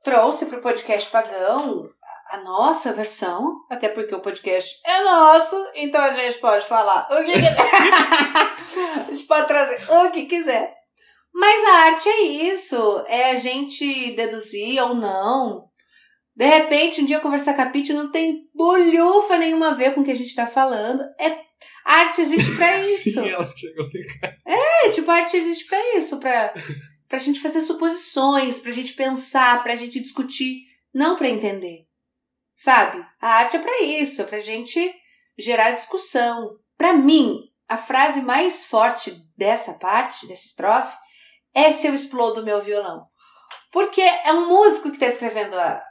trouxe 0.03 0.47
para 0.47 0.59
o 0.59 0.63
podcast 0.63 1.11
Pagão 1.11 1.89
a 2.31 2.39
nossa 2.39 2.95
versão, 2.95 3.61
até 3.71 3.89
porque 3.89 4.15
o 4.15 4.21
podcast 4.21 4.81
é 4.87 5.05
nosso, 5.05 5.55
então 5.75 6.01
a 6.01 6.13
gente 6.13 6.39
pode 6.39 6.65
falar 6.65 7.07
o 7.11 7.25
que 7.25 7.33
quiser. 7.33 7.57
a 9.07 9.11
gente 9.13 9.25
pode 9.25 9.47
trazer 9.47 9.91
o 9.91 10.11
que 10.11 10.25
quiser. 10.25 10.75
Mas 11.35 11.65
a 11.65 11.73
arte 11.87 12.09
é 12.09 12.23
isso, 12.23 13.05
é 13.07 13.31
a 13.31 13.37
gente 13.37 14.13
deduzir 14.13 14.83
ou 14.83 14.95
não. 14.95 15.69
De 16.35 16.47
repente, 16.47 17.03
um 17.03 17.05
dia 17.05 17.21
conversar 17.21 17.55
com 17.55 17.63
a 17.63 17.67
Pitty 17.67 17.93
não 17.93 18.11
tem 18.11 18.49
bolhufa 18.55 19.37
nenhuma 19.37 19.69
a 19.69 19.75
ver 19.75 19.95
com 19.95 20.01
o 20.01 20.05
que 20.05 20.11
a 20.11 20.17
gente 20.17 20.35
tá 20.35 20.47
falando. 20.47 21.03
É, 21.19 21.39
a 21.85 21.95
arte 21.95 22.21
existe 22.21 22.55
pra 22.57 22.79
isso. 22.87 23.11
Sim, 23.11 23.29
ela 23.29 23.49
chegou 23.57 23.87
a 23.87 23.91
ficar. 23.91 24.37
É, 24.47 24.89
tipo, 24.91 25.11
a 25.11 25.15
arte 25.15 25.37
existe 25.37 25.67
pra 25.67 25.97
isso, 25.97 26.19
pra, 26.21 26.55
pra 27.09 27.19
gente 27.19 27.41
fazer 27.41 27.61
suposições, 27.61 28.59
pra 28.59 28.73
gente 28.73 28.93
pensar, 28.95 29.63
pra 29.63 29.77
gente 29.77 30.01
discutir, 30.01 30.63
não 30.95 31.17
pra 31.17 31.29
entender. 31.29 31.87
Sabe? 32.55 33.05
A 33.21 33.29
arte 33.39 33.57
é 33.57 33.61
pra 33.61 33.83
isso, 33.83 34.23
é 34.23 34.25
pra 34.25 34.39
gente 34.39 34.95
gerar 35.39 35.73
discussão. 35.73 36.57
Pra 36.77 36.93
mim, 36.93 37.41
a 37.69 37.77
frase 37.77 38.21
mais 38.21 38.65
forte 38.65 39.17
dessa 39.37 39.75
parte, 39.75 40.27
dessa 40.27 40.47
estrofe, 40.47 40.95
é 41.55 41.71
se 41.71 41.87
eu 41.87 41.95
explodo 41.95 42.45
meu 42.45 42.63
violão. 42.63 43.07
Porque 43.71 44.01
é 44.01 44.33
um 44.33 44.49
músico 44.49 44.93
que 44.93 44.99
tá 44.99 45.07
escrevendo 45.07 45.59
a, 45.59 45.83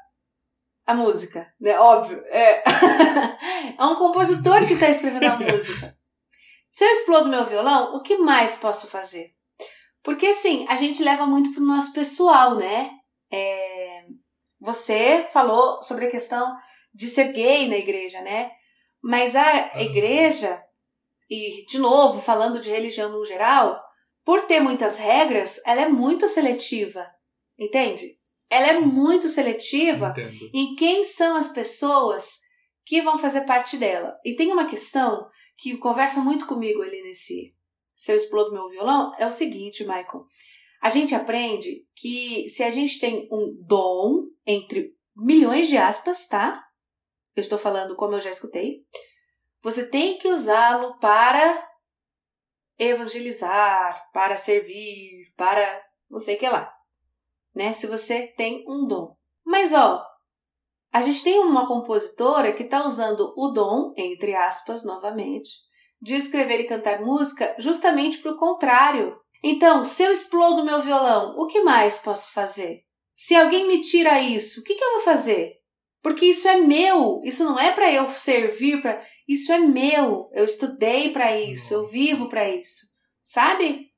a 0.91 0.95
música, 0.95 1.51
né? 1.59 1.77
Óbvio. 1.79 2.21
É, 2.27 2.63
é 3.77 3.85
um 3.85 3.95
compositor 3.95 4.65
que 4.67 4.77
tá 4.77 4.89
escrevendo 4.89 5.25
a 5.25 5.37
música. 5.37 5.97
Se 6.69 6.85
eu 6.85 6.89
explodo 6.89 7.29
meu 7.29 7.45
violão, 7.45 7.95
o 7.95 8.01
que 8.01 8.17
mais 8.17 8.55
posso 8.55 8.87
fazer? 8.87 9.33
Porque 10.03 10.27
assim, 10.27 10.65
a 10.69 10.75
gente 10.75 11.03
leva 11.03 11.25
muito 11.25 11.53
pro 11.53 11.63
nosso 11.63 11.93
pessoal, 11.93 12.55
né? 12.55 12.91
É, 13.31 14.05
você 14.59 15.27
falou 15.31 15.81
sobre 15.81 16.05
a 16.05 16.11
questão 16.11 16.55
de 16.93 17.07
ser 17.07 17.33
gay 17.33 17.67
na 17.67 17.77
igreja, 17.77 18.21
né? 18.21 18.51
Mas 19.01 19.35
a 19.35 19.81
igreja, 19.81 20.61
e 21.29 21.65
de 21.65 21.79
novo, 21.79 22.21
falando 22.21 22.59
de 22.59 22.69
religião 22.69 23.09
no 23.09 23.25
geral, 23.25 23.81
por 24.23 24.41
ter 24.41 24.59
muitas 24.59 24.97
regras, 24.97 25.61
ela 25.65 25.81
é 25.81 25.89
muito 25.89 26.27
seletiva, 26.27 27.05
entende? 27.57 28.17
Ela 28.51 28.67
é 28.67 28.79
muito 28.79 29.29
seletiva 29.29 30.09
Entendo. 30.09 30.49
em 30.53 30.75
quem 30.75 31.05
são 31.05 31.37
as 31.37 31.47
pessoas 31.47 32.41
que 32.85 33.01
vão 33.01 33.17
fazer 33.17 33.45
parte 33.45 33.77
dela. 33.77 34.13
E 34.25 34.35
tem 34.35 34.51
uma 34.51 34.65
questão 34.65 35.25
que 35.57 35.77
conversa 35.77 36.19
muito 36.19 36.45
comigo 36.45 36.81
ali 36.81 37.01
nesse 37.01 37.55
Se 37.95 38.11
eu 38.11 38.15
explodo 38.17 38.51
meu 38.51 38.67
violão, 38.69 39.13
é 39.17 39.25
o 39.25 39.31
seguinte, 39.31 39.83
Michael. 39.83 40.25
A 40.81 40.89
gente 40.89 41.15
aprende 41.15 41.85
que 41.95 42.49
se 42.49 42.61
a 42.63 42.69
gente 42.69 42.99
tem 42.99 43.29
um 43.31 43.55
dom, 43.65 44.23
entre 44.45 44.93
milhões 45.15 45.69
de 45.69 45.77
aspas, 45.77 46.27
tá? 46.27 46.61
Eu 47.33 47.41
estou 47.41 47.57
falando 47.57 47.95
como 47.95 48.15
eu 48.15 48.21
já 48.21 48.31
escutei. 48.31 48.79
Você 49.61 49.87
tem 49.87 50.17
que 50.17 50.27
usá-lo 50.27 50.97
para 50.99 51.69
evangelizar, 52.77 54.09
para 54.11 54.35
servir, 54.35 55.31
para 55.37 55.81
não 56.09 56.19
sei 56.19 56.35
o 56.35 56.39
que 56.39 56.49
lá. 56.49 56.73
Né? 57.55 57.73
Se 57.73 57.87
você 57.87 58.27
tem 58.35 58.63
um 58.67 58.87
dom. 58.87 59.15
Mas 59.45 59.73
ó, 59.73 60.03
a 60.91 61.01
gente 61.01 61.23
tem 61.23 61.39
uma 61.39 61.67
compositora 61.67 62.51
que 62.51 62.63
está 62.63 62.85
usando 62.85 63.33
o 63.37 63.49
dom, 63.49 63.93
entre 63.97 64.35
aspas, 64.35 64.83
novamente, 64.83 65.49
de 66.01 66.15
escrever 66.15 66.59
e 66.59 66.67
cantar 66.67 67.01
música 67.01 67.55
justamente 67.57 68.17
para 68.17 68.31
o 68.31 68.37
contrário. 68.37 69.15
Então, 69.43 69.85
se 69.85 70.03
eu 70.03 70.11
explodo 70.11 70.65
meu 70.65 70.81
violão, 70.81 71.35
o 71.37 71.47
que 71.47 71.61
mais 71.61 71.99
posso 71.99 72.31
fazer? 72.33 72.81
Se 73.15 73.35
alguém 73.35 73.67
me 73.67 73.81
tira 73.81 74.19
isso, 74.21 74.61
o 74.61 74.63
que, 74.63 74.75
que 74.75 74.83
eu 74.83 74.93
vou 74.93 75.01
fazer? 75.01 75.53
Porque 76.01 76.25
isso 76.25 76.47
é 76.47 76.57
meu, 76.57 77.21
isso 77.23 77.43
não 77.43 77.59
é 77.59 77.71
para 77.71 77.91
eu 77.91 78.09
servir 78.09 78.81
para, 78.81 79.01
isso 79.27 79.51
é 79.51 79.59
meu. 79.59 80.29
Eu 80.33 80.43
estudei 80.43 81.11
para 81.11 81.39
isso, 81.39 81.73
eu 81.73 81.87
vivo 81.87 82.27
para 82.27 82.49
isso. 82.49 82.87
Sabe? 83.23 83.91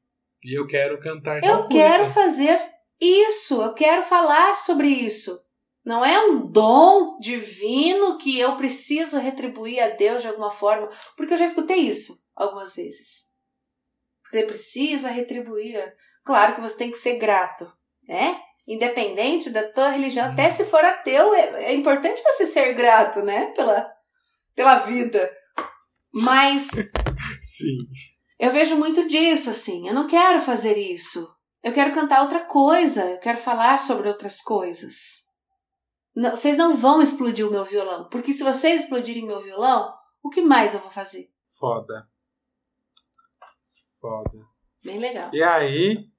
E 0.44 0.58
eu 0.58 0.68
quero 0.68 1.00
cantar 1.00 1.42
Eu 1.44 1.68
quero 1.70 2.04
coisa. 2.04 2.13
fazer 2.13 2.73
isso, 3.00 3.62
eu 3.62 3.74
quero 3.74 4.04
falar 4.04 4.56
sobre 4.56 4.88
isso. 4.88 5.38
Não 5.86 6.04
é 6.04 6.18
um 6.26 6.48
dom 6.50 7.20
divino 7.20 8.18
que 8.18 8.40
eu 8.40 8.56
preciso 8.56 9.20
retribuir 9.20 9.82
a 9.84 9.90
Deus 9.90 10.22
de 10.22 10.30
alguma 10.30 10.50
forma, 10.50 10.90
porque 11.18 11.34
eu 11.34 11.38
já 11.38 11.46
escutei 11.46 11.78
isso 11.78 12.24
algumas 12.34 12.74
vezes. 12.74 13.26
Você 14.26 14.44
precisa 14.44 15.10
retribuir. 15.10 15.94
Claro 16.24 16.56
que 16.56 16.62
você 16.62 16.78
tem 16.78 16.92
que 16.92 16.98
ser 16.98 17.18
grato, 17.18 17.72
né? 18.08 18.40
Independente 18.66 19.50
da 19.50 19.70
tua 19.72 19.90
religião, 19.90 20.32
até 20.32 20.50
se 20.50 20.64
for 20.66 20.84
ateu, 20.84 21.36
é, 21.36 21.66
é 21.66 21.74
importante 21.74 22.24
você 22.24 22.46
ser 22.46 22.74
grato, 22.74 23.22
né? 23.22 23.48
Pela, 23.48 23.92
pela 24.56 24.76
vida. 24.80 25.30
Mas 26.14 26.70
Sim. 27.44 27.78
eu 28.40 28.52
vejo 28.52 28.78
muito 28.78 29.06
disso, 29.06 29.50
assim. 29.50 29.88
Eu 29.88 29.94
não 29.94 30.08
quero 30.08 30.40
fazer 30.40 30.78
isso. 30.78 31.28
Eu 31.63 31.71
quero 31.73 31.93
cantar 31.93 32.23
outra 32.23 32.45
coisa. 32.45 33.10
Eu 33.12 33.19
quero 33.19 33.38
falar 33.38 33.78
sobre 33.78 34.10
outras 34.10 34.41
coisas. 34.41 35.32
Não- 36.15 36.32
vocês 36.32 36.58
não 36.58 36.76
vão 36.76 37.02
explodir 37.02 37.47
o 37.47 37.52
meu 37.52 37.63
violão. 37.63 38.10
Porque 38.10 38.34
se 38.34 38.43
vocês 38.43 38.84
explodirem 38.84 39.26
meu 39.26 39.41
violão, 39.41 39.93
o 40.21 40.30
que 40.30 40.41
mais 40.41 40.73
eu 40.73 40.80
vou 40.80 40.89
fazer? 40.91 41.30
Foda. 41.58 42.08
Foda. 43.99 44.45
Bem 44.84 44.99
legal. 44.99 45.30
E 45.34 45.41
aí, 45.41 46.10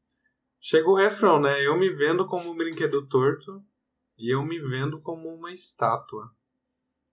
chega 0.60 0.88
o 0.88 0.96
refrão, 0.96 1.38
né? 1.38 1.60
Eu 1.64 1.78
me 1.78 1.90
vendo 1.90 2.26
como 2.26 2.50
um 2.50 2.56
brinquedo 2.56 3.06
torto 3.06 3.62
e 4.16 4.34
eu 4.34 4.42
me 4.42 4.58
vendo 4.58 5.00
como 5.02 5.28
uma 5.28 5.52
estátua. 5.52 6.30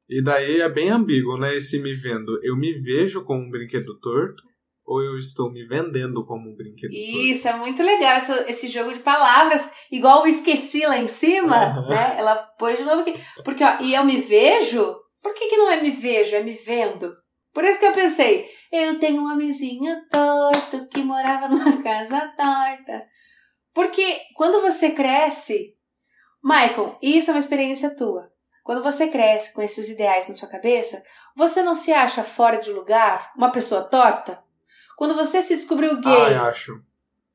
E 0.08 0.24
daí 0.24 0.62
é 0.62 0.70
bem 0.70 0.90
ambíguo, 0.90 1.38
né? 1.38 1.56
Esse 1.56 1.80
me 1.80 1.94
vendo. 1.94 2.40
Eu 2.44 2.56
me 2.56 2.74
vejo 2.74 3.24
como 3.24 3.42
um 3.42 3.50
brinquedo 3.50 4.00
torto 4.00 4.44
ou 4.86 5.02
eu 5.02 5.18
estou 5.18 5.52
me 5.52 5.66
vendendo 5.68 6.26
como 6.26 6.50
um 6.50 6.56
brinquedo? 6.56 6.92
Isso, 6.92 7.48
é 7.48 7.54
muito 7.54 7.82
legal 7.82 8.14
essa- 8.18 8.50
esse 8.50 8.68
jogo 8.70 8.94
de 8.94 9.00
palavras, 9.00 9.70
igual 9.92 10.24
o 10.24 10.28
esqueci 10.28 10.86
lá 10.86 10.98
em 10.98 11.08
cima, 11.08 11.56
Aham. 11.56 11.90
né? 11.90 12.16
Ela 12.18 12.36
pôs 12.36 12.78
de 12.78 12.84
novo 12.84 13.02
aqui. 13.02 13.14
Porque, 13.44 13.64
ó, 13.64 13.78
e 13.80 13.94
eu 13.94 14.04
me 14.04 14.18
vejo? 14.20 14.96
Por 15.22 15.34
que, 15.34 15.48
que 15.48 15.58
não 15.58 15.70
é 15.70 15.82
me 15.82 15.92
vejo, 15.92 16.36
é 16.36 16.44
me 16.44 16.54
vendo? 16.54 17.12
Por 17.54 17.64
isso 17.64 17.80
que 17.80 17.86
eu 17.86 17.92
pensei, 17.92 18.50
eu 18.72 18.98
tenho 19.00 19.22
um 19.22 19.32
homenzinho 19.32 20.08
torto 20.10 20.88
que 20.88 21.04
morava 21.04 21.48
numa 21.50 21.82
casa 21.84 22.20
torta. 22.38 23.04
Porque 23.74 24.20
quando 24.36 24.62
você 24.62 24.92
cresce, 24.92 25.76
Michael, 26.44 26.98
isso 27.02 27.30
é 27.30 27.34
uma 27.34 27.40
experiência 27.40 27.96
tua. 27.96 28.30
Quando 28.64 28.84
você 28.84 29.08
cresce 29.10 29.54
com 29.54 29.62
esses 29.62 29.90
ideais 29.90 30.28
na 30.28 30.34
sua 30.34 30.48
cabeça, 30.48 31.02
você 31.36 31.62
não 31.64 31.76
se 31.76 31.92
acha 31.92 32.24
fora 32.24 32.58
de 32.58 32.72
lugar, 32.72 33.32
uma 33.36 33.52
pessoa 33.52 33.84
torta? 33.84 34.42
Quando 35.02 35.16
você 35.16 35.42
se 35.42 35.56
descobriu 35.56 36.00
gay. 36.00 36.14
Ah, 36.14 36.44
acho. 36.44 36.80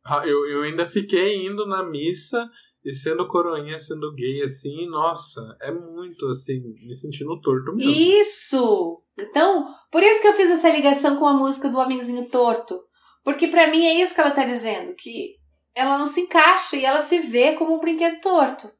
Ah, 0.04 0.24
eu, 0.24 0.46
eu 0.46 0.62
ainda 0.62 0.86
fiquei 0.86 1.44
indo 1.48 1.66
na 1.66 1.82
missa 1.82 2.48
e 2.84 2.92
sendo 2.92 3.26
coroinha, 3.26 3.76
sendo 3.76 4.14
gay, 4.14 4.40
assim, 4.42 4.88
nossa, 4.88 5.40
é 5.60 5.72
muito, 5.72 6.28
assim, 6.28 6.62
me 6.86 6.94
sentindo 6.94 7.40
torto 7.40 7.74
mesmo. 7.74 7.90
Isso! 7.90 9.02
Então, 9.18 9.66
por 9.90 10.00
isso 10.00 10.22
que 10.22 10.28
eu 10.28 10.32
fiz 10.34 10.48
essa 10.48 10.70
ligação 10.70 11.16
com 11.16 11.26
a 11.26 11.34
música 11.34 11.68
do 11.68 11.76
Homenzinho 11.76 12.30
Torto. 12.30 12.84
Porque 13.24 13.48
para 13.48 13.66
mim 13.66 13.84
é 13.84 14.00
isso 14.00 14.14
que 14.14 14.20
ela 14.20 14.30
tá 14.30 14.44
dizendo, 14.44 14.94
que 14.94 15.34
ela 15.74 15.98
não 15.98 16.06
se 16.06 16.20
encaixa 16.20 16.76
e 16.76 16.84
ela 16.84 17.00
se 17.00 17.18
vê 17.18 17.54
como 17.54 17.74
um 17.74 17.80
brinquedo 17.80 18.20
torto. 18.20 18.70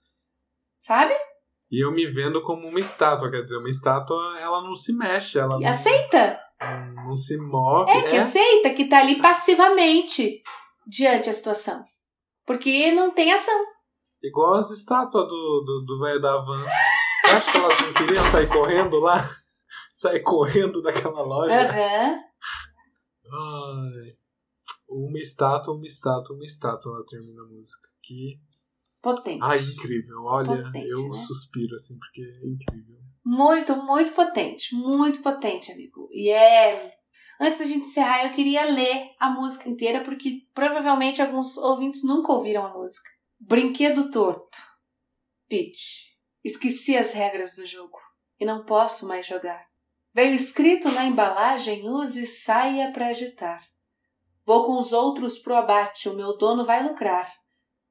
Sabe? 0.79 1.13
E 1.73 1.85
eu 1.85 1.91
me 1.91 2.07
vendo 2.07 2.41
como 2.41 2.69
uma 2.69 2.79
estátua, 2.79 3.33
quer 3.33 3.43
dizer, 3.43 3.57
uma 3.57 3.69
estátua, 3.69 4.39
ela 4.39 4.63
não 4.63 4.77
se 4.77 4.93
mexe, 4.93 5.41
ela 5.41 5.59
não, 5.59 5.69
Aceita! 5.69 6.46
Não 6.61 7.17
se 7.17 7.37
move. 7.37 7.91
É, 7.91 8.11
que 8.11 8.17
aceita, 8.17 8.71
que 8.71 8.87
tá 8.87 9.01
ali 9.01 9.21
passivamente 9.21 10.43
diante 10.87 11.27
da 11.27 11.33
situação. 11.33 11.85
Porque 12.47 12.93
não 12.93 13.11
tem 13.11 13.33
ação. 13.33 13.65
Igual 14.23 14.55
as 14.55 14.71
estátuas 14.71 15.29
do 15.29 15.99
velho 16.01 16.21
da 16.21 16.37
van. 16.39 16.63
Você 17.27 17.31
acha 17.31 17.53
que 17.53 17.59
elas 17.59 17.81
não 17.81 17.93
queriam 17.93 18.25
sair 18.31 18.49
correndo 18.49 18.99
lá? 18.99 19.29
Sair 19.93 20.21
correndo 20.21 20.83
daquela 20.83 21.23
loja? 21.23 21.53
Aham. 21.53 22.21
Ai. 23.33 24.09
Uma 24.87 25.19
estátua, 25.19 25.75
uma 25.75 25.87
estátua, 25.87 26.37
uma 26.37 26.45
estátua, 26.45 26.97
ela 26.97 27.07
termina 27.07 27.43
a 27.43 27.47
música. 27.47 27.89
Que. 28.03 28.39
Potente. 29.01 29.39
Ai, 29.43 29.59
incrível. 29.59 30.23
Olha, 30.25 30.65
Potente, 30.65 30.87
eu 30.87 31.09
né? 31.09 31.17
suspiro 31.17 31.75
assim, 31.77 31.99
porque 31.99 32.21
é 32.21 32.47
incrível. 32.47 32.99
Muito, 33.29 33.75
muito 33.75 34.13
potente. 34.13 34.73
Muito 34.73 35.21
potente, 35.21 35.73
amigo. 35.73 36.09
E 36.13 36.31
é. 36.31 36.97
Antes 37.41 37.59
da 37.59 37.67
gente 37.67 37.89
encerrar, 37.89 38.25
eu 38.25 38.35
queria 38.35 38.65
ler 38.67 39.17
a 39.19 39.29
música 39.29 39.69
inteira, 39.69 40.01
porque 40.01 40.43
provavelmente 40.55 41.21
alguns 41.21 41.59
ouvintes 41.59 42.05
nunca 42.05 42.33
ouviram 42.33 42.65
a 42.65 42.73
música. 42.73 43.11
Brinquedo 43.41 44.13
torto. 44.13 44.59
Peach. 45.49 46.17
Esqueci 46.45 46.97
as 46.97 47.13
regras 47.15 47.57
do 47.57 47.67
jogo 47.67 47.99
e 48.39 48.45
não 48.45 48.65
posso 48.65 49.09
mais 49.09 49.27
jogar. 49.27 49.67
Veio 50.15 50.33
escrito 50.33 50.89
na 50.93 51.05
embalagem: 51.05 51.89
use 51.89 52.25
saia 52.29 52.93
para 52.93 53.09
agitar. 53.09 53.61
Vou 54.45 54.65
com 54.65 54.79
os 54.79 54.93
outros 54.93 55.37
pro 55.37 55.57
abate, 55.57 56.09
o 56.09 56.15
meu 56.15 56.37
dono 56.39 56.65
vai 56.65 56.81
lucrar. 56.81 57.29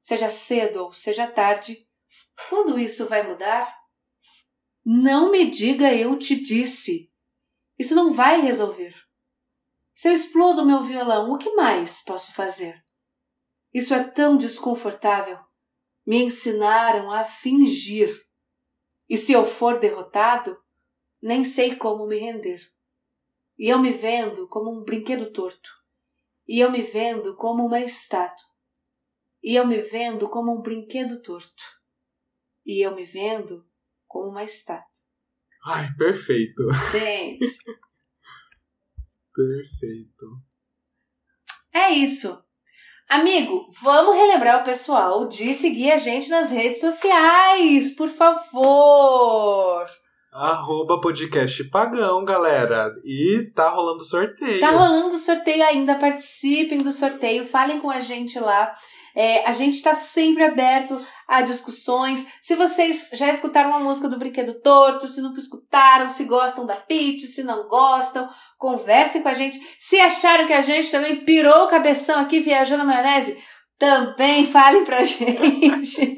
Seja 0.00 0.30
cedo 0.30 0.84
ou 0.84 0.94
seja 0.94 1.26
tarde, 1.26 1.86
quando 2.48 2.78
isso 2.78 3.06
vai 3.06 3.22
mudar? 3.22 3.85
Não 4.88 5.32
me 5.32 5.50
diga 5.50 5.92
eu 5.92 6.16
te 6.16 6.40
disse. 6.40 7.12
Isso 7.76 7.92
não 7.92 8.12
vai 8.12 8.40
resolver. 8.40 8.94
Se 9.92 10.08
eu 10.08 10.12
explodo 10.12 10.64
meu 10.64 10.80
violão, 10.80 11.32
o 11.32 11.38
que 11.38 11.56
mais 11.56 12.04
posso 12.04 12.32
fazer? 12.32 12.84
Isso 13.74 13.92
é 13.92 14.04
tão 14.04 14.36
desconfortável. 14.36 15.40
Me 16.06 16.22
ensinaram 16.22 17.10
a 17.10 17.24
fingir. 17.24 18.24
E 19.08 19.16
se 19.16 19.32
eu 19.32 19.44
for 19.44 19.80
derrotado, 19.80 20.56
nem 21.20 21.42
sei 21.42 21.74
como 21.74 22.06
me 22.06 22.20
render. 22.20 22.60
E 23.58 23.68
eu 23.68 23.80
me 23.80 23.90
vendo 23.90 24.46
como 24.46 24.70
um 24.70 24.84
brinquedo 24.84 25.32
torto. 25.32 25.68
E 26.46 26.60
eu 26.60 26.70
me 26.70 26.82
vendo 26.82 27.34
como 27.34 27.66
uma 27.66 27.80
estátua. 27.80 28.46
E 29.42 29.56
eu 29.56 29.66
me 29.66 29.82
vendo 29.82 30.28
como 30.28 30.56
um 30.56 30.62
brinquedo 30.62 31.20
torto. 31.20 31.64
E 32.64 32.86
eu 32.86 32.94
me 32.94 33.02
vendo 33.02 33.65
como 34.16 34.30
uma 34.30 34.44
estátua. 34.44 34.84
Ai, 35.66 35.88
perfeito. 35.98 36.62
Gente, 36.92 37.58
Perfeito. 39.34 40.26
é 41.74 41.90
isso. 41.90 42.42
Amigo, 43.08 43.68
vamos 43.82 44.16
relembrar 44.16 44.60
o 44.62 44.64
pessoal 44.64 45.28
de 45.28 45.52
seguir 45.54 45.92
a 45.92 45.98
gente 45.98 46.28
nas 46.28 46.50
redes 46.50 46.80
sociais, 46.80 47.94
por 47.94 48.08
favor. 48.08 49.86
Arroba 50.32 51.00
podcast 51.00 51.62
pagão, 51.64 52.24
galera. 52.24 52.92
E 53.04 53.50
tá 53.54 53.68
rolando 53.70 54.04
sorteio. 54.04 54.58
Tá 54.60 54.70
rolando 54.70 55.16
sorteio 55.16 55.64
ainda, 55.64 55.94
participem 55.94 56.78
do 56.78 56.90
sorteio, 56.90 57.46
falem 57.46 57.80
com 57.80 57.90
a 57.90 58.00
gente 58.00 58.38
lá. 58.40 58.74
É, 59.16 59.48
a 59.48 59.52
gente 59.54 59.80
tá 59.80 59.94
sempre 59.94 60.44
aberto 60.44 61.00
a 61.26 61.40
discussões. 61.40 62.26
Se 62.42 62.54
vocês 62.54 63.08
já 63.14 63.30
escutaram 63.30 63.74
a 63.74 63.80
música 63.80 64.10
do 64.10 64.18
Brinquedo 64.18 64.60
Torto, 64.60 65.08
se 65.08 65.22
nunca 65.22 65.40
escutaram, 65.40 66.10
se 66.10 66.24
gostam 66.24 66.66
da 66.66 66.74
Peach, 66.74 67.26
se 67.26 67.42
não 67.42 67.66
gostam, 67.66 68.28
conversem 68.58 69.22
com 69.22 69.28
a 69.28 69.34
gente. 69.34 69.58
Se 69.80 69.98
acharam 69.98 70.46
que 70.46 70.52
a 70.52 70.60
gente 70.60 70.90
também 70.90 71.24
pirou 71.24 71.64
o 71.64 71.68
cabeção 71.68 72.20
aqui 72.20 72.40
viajando 72.40 72.84
na 72.84 72.92
maionese, 72.92 73.42
também 73.78 74.46
falem 74.46 74.84
pra 74.84 75.02
gente. 75.04 76.16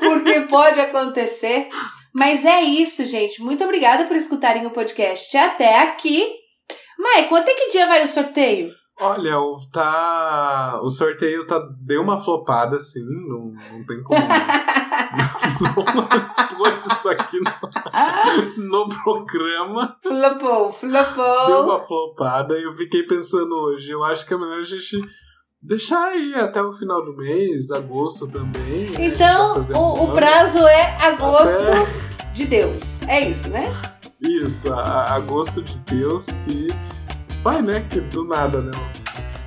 Porque 0.00 0.40
pode 0.42 0.80
acontecer. 0.80 1.68
Mas 2.14 2.44
é 2.44 2.62
isso, 2.62 3.04
gente. 3.04 3.42
Muito 3.42 3.64
obrigada 3.64 4.04
por 4.04 4.16
escutarem 4.16 4.64
o 4.64 4.70
podcast 4.70 5.36
até 5.36 5.80
aqui. 5.82 6.24
Mai, 6.96 7.28
quanto 7.28 7.48
é 7.48 7.54
que 7.54 7.70
dia 7.70 7.86
vai 7.86 8.02
o 8.04 8.08
sorteio? 8.08 8.72
Olha, 9.00 9.38
o, 9.38 9.58
tá. 9.72 10.80
O 10.82 10.90
sorteio 10.90 11.46
tá. 11.46 11.60
Deu 11.80 12.02
uma 12.02 12.18
flopada, 12.20 12.76
assim. 12.76 13.04
Não, 13.04 13.52
não 13.72 13.86
tem 13.86 14.02
como. 14.02 14.20
não 15.94 16.08
expor 16.18 16.82
isso 16.96 17.08
aqui 17.08 17.38
no, 18.58 18.64
no 18.84 18.88
programa. 18.88 19.96
Flopou, 20.02 20.72
flopou. 20.72 21.46
Deu 21.46 21.62
uma 21.64 21.78
flopada 21.80 22.58
e 22.58 22.64
eu 22.64 22.72
fiquei 22.72 23.02
pensando 23.04 23.54
hoje. 23.54 23.90
Eu 23.92 24.02
acho 24.04 24.26
que 24.26 24.34
é 24.34 24.36
melhor 24.36 24.58
a 24.60 24.64
gente 24.64 25.00
deixar 25.62 26.02
aí 26.08 26.34
até 26.34 26.62
o 26.62 26.72
final 26.72 27.04
do 27.04 27.16
mês, 27.16 27.70
agosto 27.70 28.26
também. 28.28 28.88
né? 28.90 29.06
Então, 29.06 29.60
o, 29.74 30.04
o 30.04 30.12
prazo 30.12 30.58
é 30.58 30.96
agosto 31.06 31.62
Até- 31.66 32.32
de 32.32 32.44
Deus. 32.46 33.00
É 33.02 33.28
isso, 33.28 33.48
né? 33.50 33.72
Isso, 34.20 34.72
a- 34.72 35.14
agosto 35.14 35.62
de 35.62 35.78
Deus 35.80 36.26
que. 36.46 36.68
Vai, 37.42 37.62
né? 37.62 37.84
Que 37.88 38.00
do 38.00 38.24
nada, 38.24 38.60
né? 38.60 38.72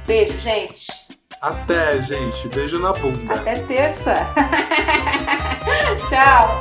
Beijo, 0.07 0.37
gente. 0.39 0.87
Até, 1.41 2.01
gente. 2.01 2.47
Beijo 2.49 2.79
na 2.79 2.93
bunda. 2.93 3.33
Até 3.33 3.55
terça. 3.55 4.27
Tchau. 6.07 6.57